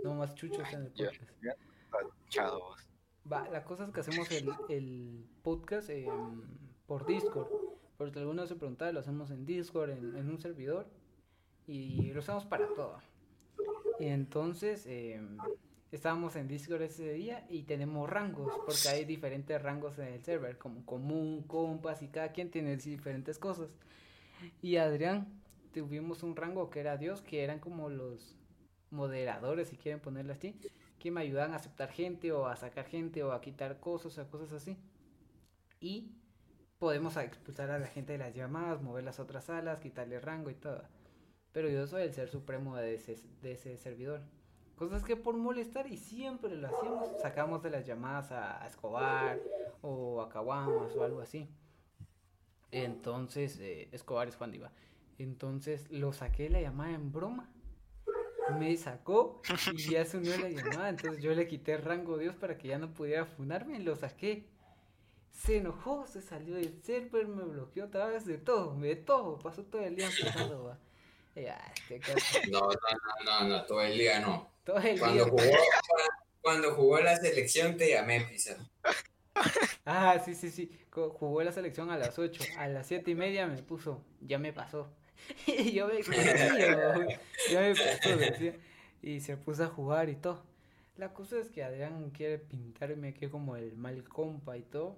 No 0.04 0.13
más 0.16 0.36
chuchos 0.36 0.68
en 0.74 0.82
el 0.84 0.92
podcast. 0.92 1.22
Va, 3.32 3.48
la 3.50 3.63
cosa 3.63 3.86
es 3.86 3.94
que 3.94 4.02
hacemos 4.02 4.30
el, 4.32 4.50
el 4.68 5.25
podcast 5.42 5.90
eh, 5.90 6.08
por 6.86 7.06
Discord. 7.06 7.48
Porque 7.98 8.20
algunos 8.20 8.50
se 8.50 8.56
preguntaba, 8.56 8.92
lo 8.92 9.00
hacemos 9.00 9.32
en 9.32 9.46
Discord, 9.46 9.92
en, 9.92 10.18
en 10.18 10.30
un 10.30 10.40
servidor. 10.40 10.88
Y 11.66 12.12
lo 12.12 12.20
usamos 12.20 12.46
para 12.46 12.68
todo. 12.68 12.98
Y 14.00 14.08
entonces 14.08 14.86
eh, 14.88 15.22
estábamos 15.94 16.36
en 16.36 16.50
Discord 16.50 16.82
ese 16.82 17.13
día 17.13 17.46
y 17.48 17.63
tenemos 17.63 18.10
rangos. 18.10 18.52
Porque 18.66 18.90
hay 18.90 19.06
diferentes 19.06 19.62
rangos 19.62 19.98
en 20.00 20.08
el 20.08 20.24
server, 20.25 20.58
como 20.58 20.86
común, 20.86 21.44
compas, 21.44 22.02
y 22.02 22.10
cada 22.10 22.34
quien 22.34 22.52
tiene 22.52 22.75
diferentes 22.75 23.40
cosas. 23.40 23.70
Y 24.62 24.78
Adrián, 24.78 25.28
tuvimos 25.74 26.24
un 26.24 26.36
rango 26.36 26.70
que 26.70 26.80
era 26.80 26.98
Dios, 26.98 27.22
que 27.22 27.44
eran 27.44 27.60
como 27.60 27.90
los 27.90 28.36
moderadores, 28.92 29.70
si 29.70 29.78
quieren 29.78 30.00
ponerlo 30.00 30.34
así, 30.34 30.60
que 31.00 31.12
me 31.12 31.22
ayudan 31.22 31.54
a 31.54 31.58
aceptar 31.58 31.92
gente 31.92 32.32
o 32.32 32.48
a 32.48 32.56
sacar 32.56 32.86
gente 32.86 33.24
o 33.24 33.32
a 33.32 33.42
quitar 33.42 33.80
cosas 33.80 34.18
o 34.18 34.30
cosas 34.30 34.54
así. 34.54 34.78
Y 35.80 36.12
podemos 36.80 37.18
expulsar 37.18 37.72
a 37.72 37.80
la 37.80 37.88
gente 37.88 38.14
de 38.14 38.20
las 38.20 38.34
llamadas, 38.34 38.82
mover 38.82 39.04
las 39.04 39.20
otras 39.20 39.46
salas, 39.46 39.80
quitarle 39.80 40.20
rango 40.20 40.50
y 40.50 40.56
todo. 40.56 40.84
Pero 41.52 41.70
yo 41.70 41.86
soy 41.88 42.04
el 42.04 42.14
ser 42.14 42.30
supremo 42.30 42.76
de 42.78 42.96
ese, 42.96 43.18
de 43.42 43.54
ese 43.54 43.78
servidor. 43.78 44.22
Cosas 44.76 45.04
que 45.04 45.16
por 45.16 45.36
molestar 45.38 45.88
y 45.88 45.98
siempre 45.98 46.56
lo 46.56 46.68
hacíamos, 46.68 47.22
sacamos 47.22 47.62
de 47.62 47.70
las 47.70 47.86
llamadas 47.86 48.32
a, 48.32 48.64
a 48.64 48.68
Escobar 48.68 49.40
o 49.82 50.22
a 50.22 50.30
Caguamas 50.30 50.96
o 50.96 51.04
algo 51.04 51.22
así. 51.22 51.48
Entonces, 52.74 53.58
eh, 53.60 53.88
Escobar 53.92 54.27
es 54.27 54.36
Juan 54.36 54.51
Diva. 54.51 54.72
Entonces 55.20 55.89
lo 55.92 56.12
saqué 56.12 56.44
de 56.44 56.50
la 56.50 56.62
llamada 56.62 56.92
en 56.94 57.12
broma. 57.12 57.50
Me 58.60 58.75
sacó 58.75 59.42
y 59.74 59.92
ya 59.92 60.03
se 60.06 60.18
unió 60.18 60.36
la 60.38 60.50
llamada. 60.50 60.89
Entonces 60.89 61.22
yo 61.24 61.34
le 61.34 61.48
quité 61.48 61.77
rango 61.77 62.18
Dios 62.18 62.36
para 62.36 62.58
que 62.58 62.68
ya 62.70 62.77
no 62.77 62.94
pudiera 62.94 63.25
funarme 63.25 63.77
y 63.77 63.84
lo 63.84 63.96
saqué. 63.96 64.50
Se 65.32 65.58
enojó, 65.58 66.06
se 66.08 66.22
salió 66.22 66.56
del 66.56 66.82
server, 66.84 67.27
me 67.27 67.44
bloqueó 67.44 67.86
otra 67.86 68.08
vez 68.08 68.25
de 68.25 68.38
todo, 68.38 68.75
de 68.80 68.96
todo. 68.96 69.39
Pasó 69.39 69.63
todo 69.63 69.82
el 69.82 69.96
día 69.96 70.08
empezando, 70.08 70.63
va. 70.65 70.80
Este 71.36 72.50
No, 72.51 72.60
no, 72.62 72.68
no, 73.25 73.39
no, 73.42 73.48
no, 73.48 73.65
todo 73.65 73.82
el 73.82 73.98
día 73.98 74.20
no. 74.20 74.51
todo 74.63 74.77
el 74.77 75.00
Cuando 75.00 75.25
día. 75.25 75.32
jugó, 75.32 75.44
cuando 76.42 76.75
jugó 76.75 77.00
la 77.00 77.18
selección 77.18 77.77
te 77.77 77.89
llamé, 77.89 78.22
Pisa. 78.22 78.58
Ah, 79.96 80.20
sí, 80.20 80.34
sí, 80.34 80.50
sí. 80.50 80.72
Jugó 80.90 81.44
la 81.44 81.52
selección 81.52 81.92
a 81.92 81.98
las 81.98 82.18
8. 82.18 82.44
A 82.58 82.68
las 82.68 82.88
7 82.88 83.12
y 83.12 83.16
media 83.16 83.46
me 83.46 83.62
puso, 83.62 84.04
ya 84.22 84.40
me 84.40 84.52
pasó. 84.52 84.90
Y 85.48 85.72
yo 85.72 85.88
me 85.88 86.01
ya 86.01 87.62
me 87.62 87.75
pasó, 87.75 88.18
decía. 88.18 88.56
Y 89.01 89.20
se 89.20 89.38
puso 89.38 89.64
a 89.64 89.68
jugar 89.68 90.10
y 90.10 90.16
todo. 90.16 90.44
La 90.98 91.14
cosa 91.14 91.38
es 91.40 91.50
que 91.50 91.64
Adrián 91.64 92.10
quiere 92.12 92.40
pintarme 92.40 93.10
aquí 93.10 93.27
como 93.27 93.56
el 93.56 93.75
mal 93.75 94.03
compa 94.03 94.58
y 94.58 94.64
todo. 94.64 94.98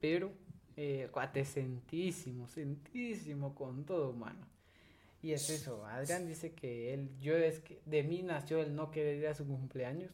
Pero, 0.00 0.32
eh, 0.76 1.10
sentísimo, 1.44 2.46
sentísimo 2.46 3.54
con 3.54 3.84
todo, 3.84 4.12
mano. 4.12 4.46
Y 5.22 5.32
es 5.32 5.48
eso, 5.48 5.86
Adrián 5.86 6.26
dice 6.26 6.52
que 6.52 6.92
él, 6.92 7.10
yo 7.18 7.34
es 7.34 7.60
que 7.60 7.80
de 7.86 8.02
mí 8.02 8.22
nació 8.22 8.60
el 8.60 8.74
no 8.76 8.90
querer 8.90 9.16
ir 9.16 9.28
a 9.28 9.34
su 9.34 9.46
cumpleaños. 9.46 10.12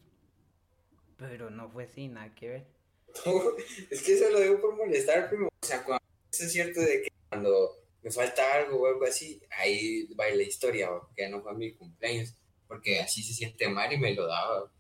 Pero 1.17 1.51
no 1.51 1.69
fue 1.69 1.85
así, 1.85 2.07
nada 2.07 2.33
que 2.35 2.49
ver. 2.49 2.80
Es 3.91 4.03
que 4.03 4.15
eso 4.15 4.31
lo 4.31 4.41
digo 4.41 4.61
por 4.61 4.77
molestar, 4.77 5.29
primo. 5.29 5.49
O 5.49 5.67
sea, 5.67 5.83
cuando, 5.83 6.03
eso 6.33 6.45
es 6.45 6.53
cierto 6.53 6.81
de 6.81 7.03
que 7.03 7.09
cuando 7.29 7.77
me 8.03 8.11
falta 8.11 8.55
algo 8.55 8.83
o 8.83 8.87
algo 8.87 9.05
así, 9.05 9.41
ahí 9.51 10.07
va 10.15 10.29
la 10.31 10.43
historia, 10.43 10.91
o 10.91 11.09
que 11.15 11.29
no 11.29 11.43
fue 11.43 11.55
mi 11.55 11.73
cumpleaños, 11.75 12.35
porque 12.67 13.01
así 13.01 13.23
se 13.23 13.35
siente 13.35 13.69
mal 13.69 13.93
y 13.93 13.99
me 13.99 14.15
lo 14.15 14.27
daba. 14.27 14.71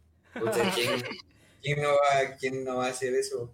¿quién, 0.74 1.02
quién 1.62 1.82
no 1.82 1.90
va, 1.90 2.36
¿Quién 2.38 2.64
no 2.64 2.76
va 2.76 2.86
a 2.86 2.90
hacer 2.90 3.14
eso? 3.14 3.52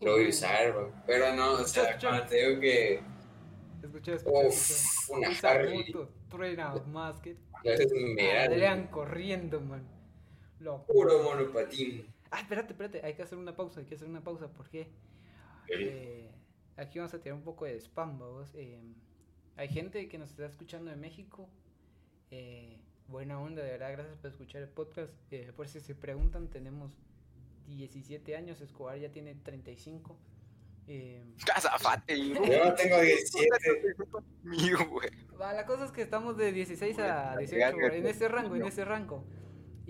Lo 0.00 0.12
voy 0.12 0.26
a 0.26 0.28
usar, 0.30 0.72
bro. 0.72 0.92
pero 1.06 1.32
no, 1.34 1.52
o 1.52 1.64
sea, 1.64 1.96
cuando 1.98 2.26
te 2.26 2.44
digo 2.44 2.60
que, 2.60 3.00
escucha, 3.82 4.14
uff, 4.24 4.70
escucha. 4.70 5.12
una 5.16 5.38
Harley, 5.42 5.94
truena 6.28 6.74
más 6.86 7.20
que 7.20 7.36
Adrián 8.36 8.88
corriendo, 8.88 9.60
man. 9.60 9.88
Lo 10.58 10.84
puro 10.86 11.22
monopatín. 11.22 12.11
Ah, 12.32 12.40
espérate, 12.40 12.72
espérate, 12.72 13.04
hay 13.04 13.12
que 13.12 13.22
hacer 13.22 13.36
una 13.36 13.54
pausa, 13.54 13.80
hay 13.80 13.86
que 13.86 13.94
hacer 13.94 14.08
una 14.08 14.24
pausa, 14.24 14.48
¿por 14.48 14.70
qué? 14.70 14.90
Eh, 15.68 16.30
aquí 16.78 16.98
vamos 16.98 17.12
a 17.12 17.20
tirar 17.20 17.36
un 17.36 17.44
poco 17.44 17.66
de 17.66 17.76
spam, 17.78 18.18
vamos. 18.18 18.50
Eh, 18.54 18.82
hay 19.56 19.68
gente 19.68 20.08
que 20.08 20.16
nos 20.16 20.30
está 20.30 20.46
escuchando 20.46 20.90
de 20.90 20.96
México. 20.96 21.48
Eh, 22.30 22.80
buena 23.06 23.38
onda, 23.38 23.62
de 23.62 23.72
verdad, 23.72 23.92
gracias 23.92 24.16
por 24.16 24.30
escuchar 24.30 24.62
el 24.62 24.68
podcast. 24.70 25.12
Eh, 25.30 25.52
por 25.54 25.68
si 25.68 25.80
se 25.80 25.94
preguntan, 25.94 26.48
tenemos 26.48 26.96
17 27.66 28.34
años, 28.34 28.62
Escobar 28.62 28.98
ya 28.98 29.12
tiene 29.12 29.34
35. 29.34 30.16
Eh, 30.88 31.22
Azafate, 31.54 32.16
hijo. 32.16 32.44
Yo 32.44 32.64
no 32.64 32.74
tengo 32.74 32.98
17. 32.98 33.48
Mío, 34.42 34.78
güey. 34.88 35.10
la 35.38 35.66
cosa 35.66 35.84
es 35.84 35.92
que 35.92 36.00
estamos 36.00 36.38
de 36.38 36.50
16 36.50 36.98
a 36.98 37.34
Bueno, 37.34 37.40
18, 37.40 37.66
Adrián, 37.66 37.92
en 37.92 38.06
ese 38.06 38.28
rango, 38.28 38.56
en 38.56 38.64
ese 38.64 38.84
rango. 38.86 39.24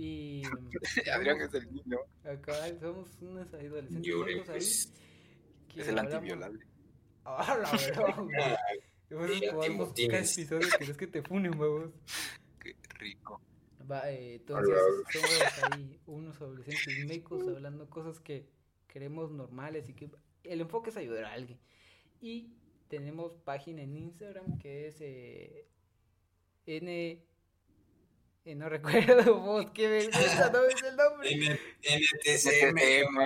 Y 1.07 1.09
Adrián 1.11 1.41
es 1.41 1.55
el 1.55 1.73
niño. 1.73 1.99
acá 2.25 2.55
somos 2.81 3.09
unos 3.21 3.53
adolescentes 3.55 4.15
ahí. 4.15 4.43
pues. 4.47 4.93
que 5.69 5.81
Es 5.81 5.89
el 5.89 5.99
antiviolable. 5.99 6.67
Ah, 7.25 7.57
la 7.63 7.71
verdad, 7.71 8.17
güey. 8.17 9.41
Cada 10.09 10.19
episodio, 10.19 10.97
que 10.97 11.07
te 11.07 11.23
funen, 11.23 11.59
huevos. 11.59 11.91
Qué 12.59 12.75
rico. 12.99 13.41
Va, 13.91 14.11
eh, 14.11 14.37
entonces 14.37 14.75
somos 15.13 15.63
ahí 15.65 16.01
unos 16.07 16.41
adolescentes 16.41 17.07
mecos 17.07 17.47
hablando 17.47 17.91
cosas 17.91 18.21
que 18.21 18.49
queremos 18.89 19.31
normales 19.31 19.89
y 19.89 19.95
que 19.95 20.11
el 20.45 20.63
enfoque 20.63 20.91
es 20.91 20.97
ayudar 20.97 21.25
a 21.27 21.33
alguien. 21.33 21.59
Y 22.21 22.55
tenemos 22.89 23.35
página 23.45 23.83
en 23.83 23.97
Instagram 23.97 24.59
que 24.59 24.89
es 24.89 24.97
eh, 25.01 25.69
N... 26.67 27.23
eh, 28.45 28.55
no 28.55 28.69
recuerdo 28.69 29.39
vos, 29.41 29.67
qué 29.73 29.89
vergüenza, 29.89 30.51
no 30.51 30.65
es 30.65 30.83
el 30.83 30.97
nombre. 30.97 31.61
NTCM. 31.83 33.19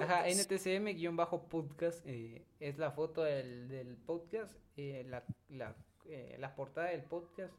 Ajá, 0.00 0.28
NTCM-podcast 0.28 2.06
eh, 2.06 2.44
es 2.60 2.78
la 2.78 2.90
foto 2.90 3.22
del, 3.22 3.68
del 3.68 3.96
podcast, 3.96 4.52
eh, 4.76 5.04
la, 5.08 5.24
la, 5.50 5.76
eh, 6.08 6.36
la 6.38 6.54
portada 6.54 6.88
del 6.88 7.02
podcast, 7.02 7.52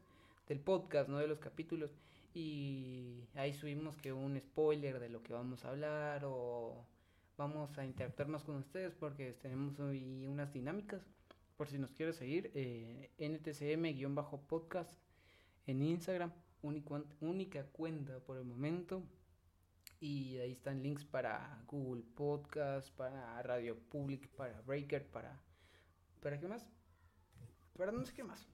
del 0.48 0.60
podcast, 0.60 1.08
no 1.08 1.18
de 1.18 1.26
los 1.28 1.38
capítulos. 1.38 1.90
Y 2.34 3.28
ahí 3.34 3.52
subimos 3.54 3.96
que 3.96 4.12
un 4.12 4.36
spoiler 4.38 4.98
de 4.98 5.08
lo 5.08 5.22
que 5.22 5.32
vamos 5.32 5.64
a 5.64 5.68
hablar 5.70 6.22
o 6.24 6.84
vamos 7.36 7.78
a 7.78 7.84
interactuar 7.84 8.28
más 8.28 8.42
con 8.42 8.56
ustedes 8.56 8.92
porque 8.94 9.32
tenemos 9.34 9.78
hoy 9.78 10.26
unas 10.26 10.52
dinámicas. 10.52 11.02
Por 11.56 11.68
si 11.68 11.78
nos 11.78 11.92
quieres 11.92 12.16
seguir, 12.16 12.50
eh, 12.54 13.10
NTCM-podcast 13.18 14.98
en 15.66 15.82
Instagram, 15.82 16.32
única 17.20 17.64
cuenta 17.66 18.18
por 18.20 18.36
el 18.38 18.44
momento. 18.44 19.02
Y 20.00 20.36
ahí 20.38 20.52
están 20.52 20.82
links 20.82 21.04
para 21.04 21.62
Google 21.66 22.02
Podcast, 22.14 22.90
para 22.96 23.40
Radio 23.42 23.78
Public, 23.90 24.28
para 24.30 24.60
Breaker, 24.62 25.06
para... 25.06 25.40
¿Para 26.20 26.38
qué 26.38 26.46
más? 26.48 26.66
Para 27.76 27.92
no 27.92 28.04
sé 28.04 28.12
qué 28.12 28.24
más. 28.24 28.46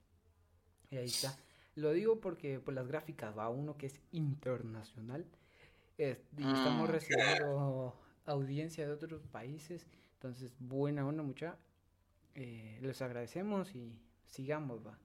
Y 0.89 0.97
ahí 0.97 1.05
está. 1.07 1.35
Lo 1.75 1.91
digo 1.91 2.19
porque 2.19 2.59
por 2.59 2.73
las 2.73 2.87
gráficas 2.87 3.37
va 3.37 3.49
uno 3.49 3.77
que 3.77 3.87
es 3.87 3.99
internacional. 4.11 5.25
es- 5.97 6.17
y 6.37 6.41
estamos 6.43 6.89
Mm. 6.89 6.91
recibiendo 6.91 7.95
audiencia 8.25 8.87
de 8.87 8.91
otros 8.93 9.21
países. 9.27 9.85
Entonces, 10.13 10.51
buena 10.59 11.05
onda, 11.05 11.21
mucha. 11.21 11.57
Eh, 12.33 12.79
les 12.81 13.01
agradecemos 13.03 13.75
y 13.75 13.99
sigamos, 14.25 14.85
va. 14.85 14.97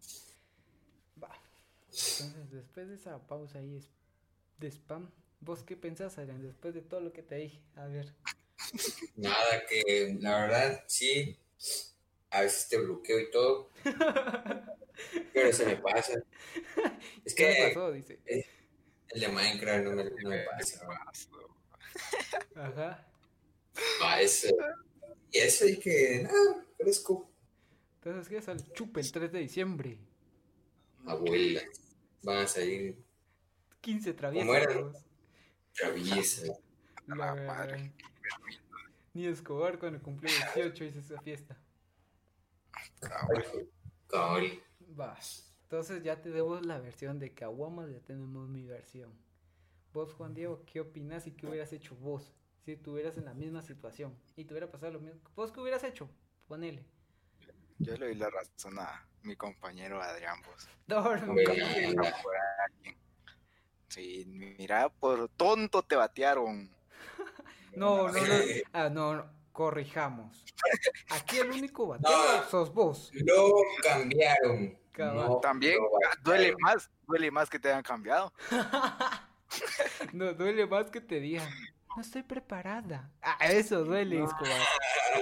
Entonces, 1.88 2.50
después 2.50 2.88
de 2.88 2.94
esa 2.94 3.18
pausa 3.26 3.58
ahí 3.58 3.76
es- 3.76 3.90
de 4.58 4.68
spam, 4.70 5.10
¿Vos 5.40 5.62
qué 5.62 5.76
pensás, 5.76 6.16
Adrián, 6.18 6.42
después 6.42 6.74
de 6.74 6.80
todo 6.80 7.00
lo 7.00 7.12
que 7.12 7.22
te 7.22 7.36
dije? 7.36 7.60
A 7.76 7.86
ver. 7.86 8.12
Nada, 9.16 9.64
que 9.68 10.16
la 10.18 10.40
verdad 10.40 10.84
sí, 10.88 11.38
a 12.30 12.40
veces 12.40 12.68
te 12.68 12.78
bloqueo 12.78 13.20
y 13.20 13.30
todo, 13.30 13.70
pero 15.34 15.52
se 15.52 15.66
me 15.66 15.76
pasa. 15.76 16.14
Es 17.24 17.34
¿Qué 17.34 17.46
me 17.48 17.54
que 17.54 17.68
pasó? 17.68 17.92
Dice. 17.92 18.18
el 19.08 19.20
de 19.20 19.28
Minecraft 19.28 19.84
no 19.84 19.90
me, 19.92 20.04
no 20.04 20.30
me 20.30 20.38
pasa. 20.44 20.86
Ajá. 22.54 23.06
Eso. 24.20 24.48
Y 25.30 25.38
eso 25.38 25.66
y 25.68 25.78
que, 25.78 26.22
nada, 26.22 26.64
fresco. 26.78 27.30
Entonces, 27.96 28.28
¿qué 28.28 28.38
es 28.38 28.48
el 28.48 28.72
chupe 28.72 29.00
el 29.00 29.12
3 29.12 29.32
de 29.32 29.40
diciembre? 29.40 29.98
Abuela, 31.06 31.62
van 32.22 32.38
a 32.38 32.46
salir 32.46 33.02
15 33.80 34.10
era? 34.10 34.18
traviesos. 34.18 35.04
traviesas. 35.74 36.50
La- 37.06 37.34
madre. 37.34 37.92
Ni 39.14 39.26
Escobar 39.26 39.78
cuando 39.78 40.02
cumplió 40.02 40.30
18 40.54 40.84
hizo 40.84 40.98
esa 40.98 41.20
fiesta. 41.22 41.56
Cabal. 44.08 44.62
Va. 44.98 45.16
Entonces 45.62 46.02
ya 46.02 46.20
te 46.20 46.30
debo 46.30 46.60
la 46.60 46.78
versión 46.78 47.18
de 47.18 47.32
Caguamas, 47.32 47.90
ya 47.90 48.00
tenemos 48.00 48.48
mi 48.48 48.64
versión. 48.64 49.10
Vos, 49.92 50.12
Juan 50.14 50.34
Diego, 50.34 50.62
¿qué 50.66 50.80
opinas 50.80 51.26
y 51.26 51.32
qué 51.32 51.46
hubieras 51.46 51.72
hecho 51.72 51.94
vos 51.96 52.32
si 52.64 52.72
estuvieras 52.72 53.16
en 53.16 53.24
la 53.24 53.34
misma 53.34 53.62
situación 53.62 54.14
y 54.36 54.44
te 54.44 54.52
hubiera 54.52 54.70
pasado 54.70 54.92
lo 54.92 55.00
mismo? 55.00 55.20
¿Vos 55.34 55.50
qué 55.52 55.60
hubieras 55.60 55.82
hecho? 55.84 56.08
Ponele. 56.46 56.84
Yo 57.78 57.92
le 57.94 58.06
doy 58.06 58.14
la 58.14 58.30
razón 58.30 58.78
a 58.78 59.06
mi 59.22 59.36
compañero 59.36 60.00
Adrián, 60.00 60.40
pues. 60.42 60.68
Por 60.88 61.18
alguien. 62.64 62.96
Sí, 63.88 64.24
mira, 64.26 64.88
por 64.88 65.28
tonto 65.30 65.82
te 65.82 65.96
batearon. 65.96 66.70
No, 67.74 68.08
no, 68.08 68.12
no. 68.12 68.18
Ah, 68.72 68.88
no, 68.88 69.16
no. 69.16 69.30
Corrijamos. 69.52 70.44
Aquí 71.10 71.38
el 71.38 71.50
único 71.50 71.86
bateo 71.86 72.10
No. 72.10 72.42
sos 72.48 72.72
vos. 72.72 73.10
Lo 73.12 73.52
cambiaron. 73.82 74.78
No, 74.96 75.40
También 75.40 75.76
lo 75.76 75.90
ah, 75.96 76.16
duele 76.22 76.54
más, 76.58 76.90
duele 77.06 77.30
más 77.30 77.50
que 77.50 77.58
te 77.58 77.68
hayan 77.68 77.82
cambiado. 77.82 78.32
No 80.14 80.32
duele 80.32 80.66
más 80.66 80.90
que 80.90 81.02
te 81.02 81.20
digan. 81.20 81.48
No 81.94 82.00
estoy 82.00 82.22
preparada. 82.22 83.10
Ah, 83.20 83.36
eso 83.42 83.84
duele, 83.84 84.24
Escobar. 84.24 84.60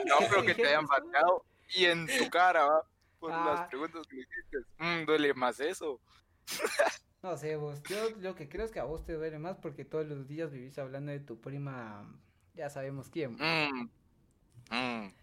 No, 0.06 0.18
pero 0.28 0.42
que 0.44 0.54
te 0.54 0.68
hayan 0.68 0.86
bateado 0.86 1.44
y 1.76 1.84
en 1.86 2.06
tu 2.06 2.30
cara, 2.30 2.64
¿va? 2.64 2.82
Por 3.18 3.32
Ah. 3.32 3.54
las 3.54 3.68
preguntas 3.68 4.06
que 4.06 4.16
le 4.16 4.22
hiciste. 4.22 4.58
Mm, 4.78 5.06
duele 5.06 5.34
más 5.34 5.60
eso. 5.60 6.00
No 7.22 7.38
sé, 7.38 7.56
vos. 7.56 7.82
Yo 7.88 8.10
lo 8.18 8.34
que 8.34 8.50
creo 8.50 8.66
es 8.66 8.70
que 8.70 8.80
a 8.80 8.84
vos 8.84 9.02
te 9.02 9.14
duele 9.14 9.38
más 9.38 9.56
porque 9.56 9.86
todos 9.86 10.06
los 10.06 10.28
días 10.28 10.50
vivís 10.52 10.76
hablando 10.78 11.10
de 11.10 11.20
tu 11.20 11.40
prima. 11.40 12.06
Ya 12.54 12.68
sabemos 12.68 13.08
quién. 13.08 13.32
Mm, 13.40 13.88
mm. 14.70 15.14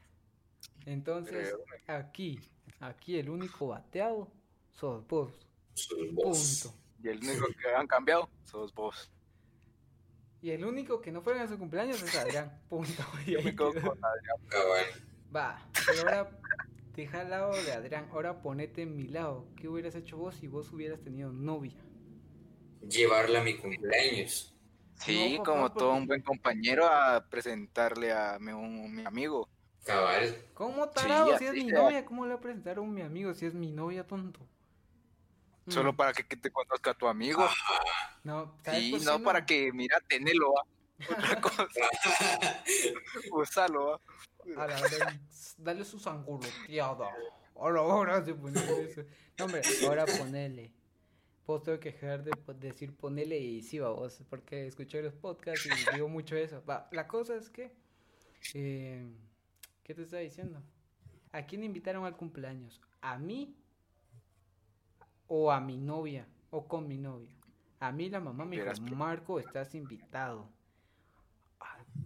Entonces, 0.87 1.53
Creo. 1.85 1.95
aquí, 1.99 2.39
aquí 2.79 3.19
el 3.19 3.29
único 3.29 3.67
bateado 3.67 4.31
sos 4.73 5.05
vos. 5.07 5.31
Punto. 6.15 6.75
Y 7.03 7.09
el 7.09 7.19
único 7.19 7.45
que 7.61 7.69
han 7.75 7.85
cambiado 7.85 8.27
sos 8.45 8.73
vos. 8.73 9.11
Y 10.41 10.49
el 10.49 10.65
único 10.65 11.01
que 11.01 11.11
no 11.11 11.21
fuera 11.21 11.43
en 11.43 11.49
su 11.49 11.59
cumpleaños 11.59 12.01
es 12.01 12.15
Adrián. 12.15 12.59
Punto. 12.69 13.03
Y 13.27 13.33
Yo 13.33 13.43
me 13.43 13.55
quedo 13.55 13.73
con 13.73 13.99
Adrián. 14.03 15.10
Va, 15.35 15.59
pero 15.85 15.99
ahora 16.01 16.39
deja 16.95 17.21
al 17.21 17.29
lado 17.29 17.51
de 17.63 17.71
Adrián. 17.73 18.09
Ahora 18.11 18.41
ponete 18.41 18.81
en 18.83 18.95
mi 18.95 19.07
lado. 19.07 19.47
¿Qué 19.55 19.67
hubieras 19.67 19.95
hecho 19.95 20.17
vos 20.17 20.35
si 20.35 20.47
vos 20.47 20.71
hubieras 20.73 21.01
tenido 21.01 21.31
novia? 21.31 21.81
Llevarla 22.81 23.39
a 23.39 23.43
mi 23.43 23.55
cumpleaños. 23.57 24.53
Sí, 24.95 25.31
No, 25.37 25.43
papá, 25.43 25.51
como 25.51 25.71
todo 25.71 25.89
porque- 25.89 26.01
un 26.01 26.07
buen 26.07 26.21
compañero 26.21 26.85
a 26.87 27.25
presentarle 27.29 28.11
a 28.11 28.37
mi, 28.39 28.51
un- 28.51 28.93
mi 28.93 29.05
amigo. 29.05 29.47
Cabal. 29.85 30.35
¿Cómo 30.53 30.89
tarado? 30.89 31.37
si 31.39 31.45
es 31.45 31.53
mi 31.53 31.65
novia, 31.65 32.05
¿cómo 32.05 32.25
le 32.25 32.33
voy 32.33 32.37
a 32.37 32.41
presentar 32.41 32.77
a 32.77 32.81
un 32.81 32.93
mi 32.93 33.01
amigo 33.01 33.33
si 33.33 33.45
es 33.47 33.53
mi 33.55 33.71
novia, 33.71 34.05
tonto? 34.05 34.47
Solo 35.67 35.93
Mm, 35.93 35.95
para 35.95 36.13
que, 36.13 36.27
que 36.27 36.35
te 36.35 36.51
conozca 36.51 36.91
a 36.91 36.93
tu 36.93 37.07
amigo. 37.07 37.43
No, 38.23 38.55
¿sabes 38.63 38.79
Sí, 38.81 38.91
qué 38.99 39.05
no 39.05 39.23
para 39.23 39.45
que, 39.45 39.71
mira, 39.73 39.97
tenelo, 40.07 40.53
va. 40.53 40.63
Otra 41.09 41.41
cosa. 41.41 41.81
Usalo, 43.31 43.85
va. 43.91 43.99
A 44.57 44.67
la 44.67 44.79
hora, 44.79 45.19
dale 45.57 45.83
su 45.85 45.99
sangoloteada. 45.99 47.09
Ahora, 47.55 47.79
ahora 47.81 48.25
se 48.25 48.33
pone 48.33 48.59
eso. 48.81 49.01
No, 49.37 49.45
hombre, 49.45 49.61
ahora 49.85 50.05
ponele. 50.05 50.73
Vos 51.45 51.63
tengo 51.63 51.79
que 51.79 51.91
dejar 51.91 52.23
de 52.23 52.31
decir 52.59 52.95
ponele 52.95 53.37
y 53.37 53.61
sí, 53.61 53.79
va 53.79 53.89
vos, 53.89 54.23
porque 54.29 54.67
escuché 54.67 55.01
los 55.01 55.13
podcasts 55.13 55.65
y 55.65 55.93
digo 55.95 56.07
mucho 56.07 56.35
eso. 56.35 56.63
Va, 56.65 56.87
la 56.91 57.07
cosa 57.07 57.35
es 57.35 57.49
que. 57.49 57.71
eh, 58.53 59.05
¿Qué 59.83 59.93
te 59.93 60.03
estaba 60.03 60.21
diciendo? 60.21 60.61
¿A 61.31 61.45
quién 61.45 61.63
invitaron 61.63 62.05
al 62.05 62.15
cumpleaños? 62.15 62.81
¿A 63.01 63.17
mí? 63.17 63.55
¿O 65.27 65.51
a 65.51 65.59
mi 65.59 65.77
novia? 65.77 66.27
¿O 66.49 66.67
con 66.67 66.87
mi 66.87 66.97
novia? 66.97 67.35
A 67.79 67.91
mí 67.91 68.09
la 68.09 68.19
mamá 68.19 68.45
me 68.45 68.57
dijo, 68.57 68.71
Marco, 68.95 69.39
estás 69.39 69.73
invitado. 69.75 70.47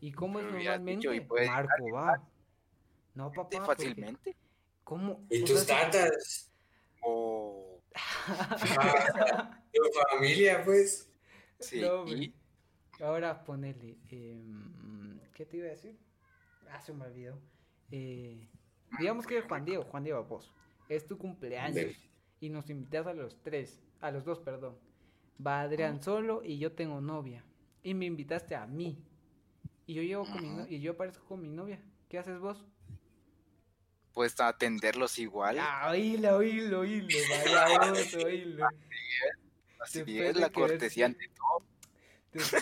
¿Y 0.01 0.11
cómo 0.11 0.39
es 0.39 0.45
dicho, 0.45 0.55
normalmente? 0.57 1.21
Marco 1.47 1.91
va. 1.93 2.21
No, 3.15 3.31
papá. 3.31 3.49
porque- 3.49 3.65
fácilmente. 3.65 4.35
¿Cómo? 4.83 5.25
Y 5.29 5.43
tus 5.43 5.65
tatas. 5.65 6.51
O 7.01 7.81
tu 9.73 9.83
familia, 10.11 10.63
pues. 10.63 11.09
sí. 11.59 11.81
No, 11.81 12.01
hombre. 12.01 12.17
y 12.17 12.35
Ahora 13.01 13.43
ponele. 13.43 13.97
em, 14.09 15.19
¿Qué 15.33 15.45
te 15.45 15.57
iba 15.57 15.67
a 15.67 15.71
decir? 15.71 15.97
Ah, 16.71 16.79
se 16.81 16.93
me 16.93 17.05
olvidó. 17.05 17.37
Eh, 17.91 18.47
digamos 18.99 19.25
que 19.27 19.41
Juan 19.41 19.65
Diego, 19.65 19.83
Juan 19.83 20.03
Diego, 20.03 20.23
vos. 20.23 20.51
Es 20.89 21.05
tu 21.07 21.17
cumpleaños. 21.17 21.75
Del- 21.75 21.95
Y 22.39 22.49
nos 22.49 22.69
invitas 22.69 23.07
a 23.07 23.13
los 23.13 23.41
tres. 23.41 23.81
A 24.01 24.11
los 24.11 24.23
dos, 24.23 24.39
perdón. 24.39 24.77
Va 25.45 25.61
Adrián 25.61 26.01
solo 26.01 26.41
y 26.43 26.57
yo 26.59 26.71
tengo 26.73 27.01
novia. 27.01 27.43
Y 27.83 27.93
me 27.93 28.05
invitaste 28.05 28.55
a 28.55 28.65
mí. 28.65 28.97
Y 29.87 29.93
yo 29.93 30.01
llego 30.01 30.25
con 30.25 30.41
mi 30.41 30.49
no- 30.49 30.67
y 30.67 30.79
yo 30.81 30.93
aparezco 30.93 31.25
con 31.25 31.41
mi 31.41 31.49
novia. 31.49 31.79
¿Qué 32.09 32.17
haces 32.19 32.39
vos? 32.39 32.63
pues 34.13 34.39
atenderlos 34.39 35.19
igual. 35.19 35.57
Ah, 35.59 35.89
oílo, 35.91 36.37
oílo, 36.37 36.79
oílo. 36.79 37.07
Vaya 37.29 37.79
vos, 37.91 38.13
oílo. 38.13 38.65
Así 39.81 39.99
después 39.99 40.29
es 40.29 40.35
de 40.35 40.39
la 40.39 40.49
cortesía 40.49 41.07
ante 41.07 41.27
todo. 41.35 41.65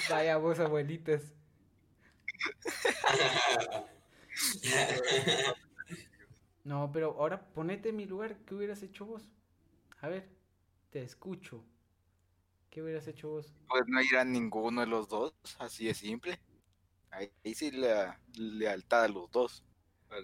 Vaya 0.10 0.38
vos, 0.38 0.60
abuelitas. 0.60 1.32
No, 6.64 6.92
pero 6.94 7.16
ahora 7.20 7.46
ponete 7.54 7.90
en 7.90 7.98
mi 7.98 8.06
lugar. 8.06 8.38
¿Qué 8.46 8.56
hubieras 8.56 8.82
hecho 8.84 9.06
vos? 9.06 9.24
A 10.00 10.08
ver, 10.08 10.30
te 10.92 11.04
escucho. 11.04 11.64
¿Qué 12.70 12.82
hubieras 12.82 13.06
hecho 13.08 13.30
vos? 13.30 13.54
Pues 13.68 13.84
no 13.88 14.02
ir 14.02 14.16
a 14.18 14.24
ninguno 14.24 14.82
de 14.82 14.88
los 14.88 15.10
dos, 15.10 15.34
así 15.60 15.86
de 15.86 15.94
simple. 15.94 16.40
Ahí, 17.14 17.32
ahí 17.46 17.54
sí 17.54 17.72
la 17.72 18.20
lealtad 18.36 19.04
a 19.04 19.08
los 19.08 19.32
dos. 19.32 19.64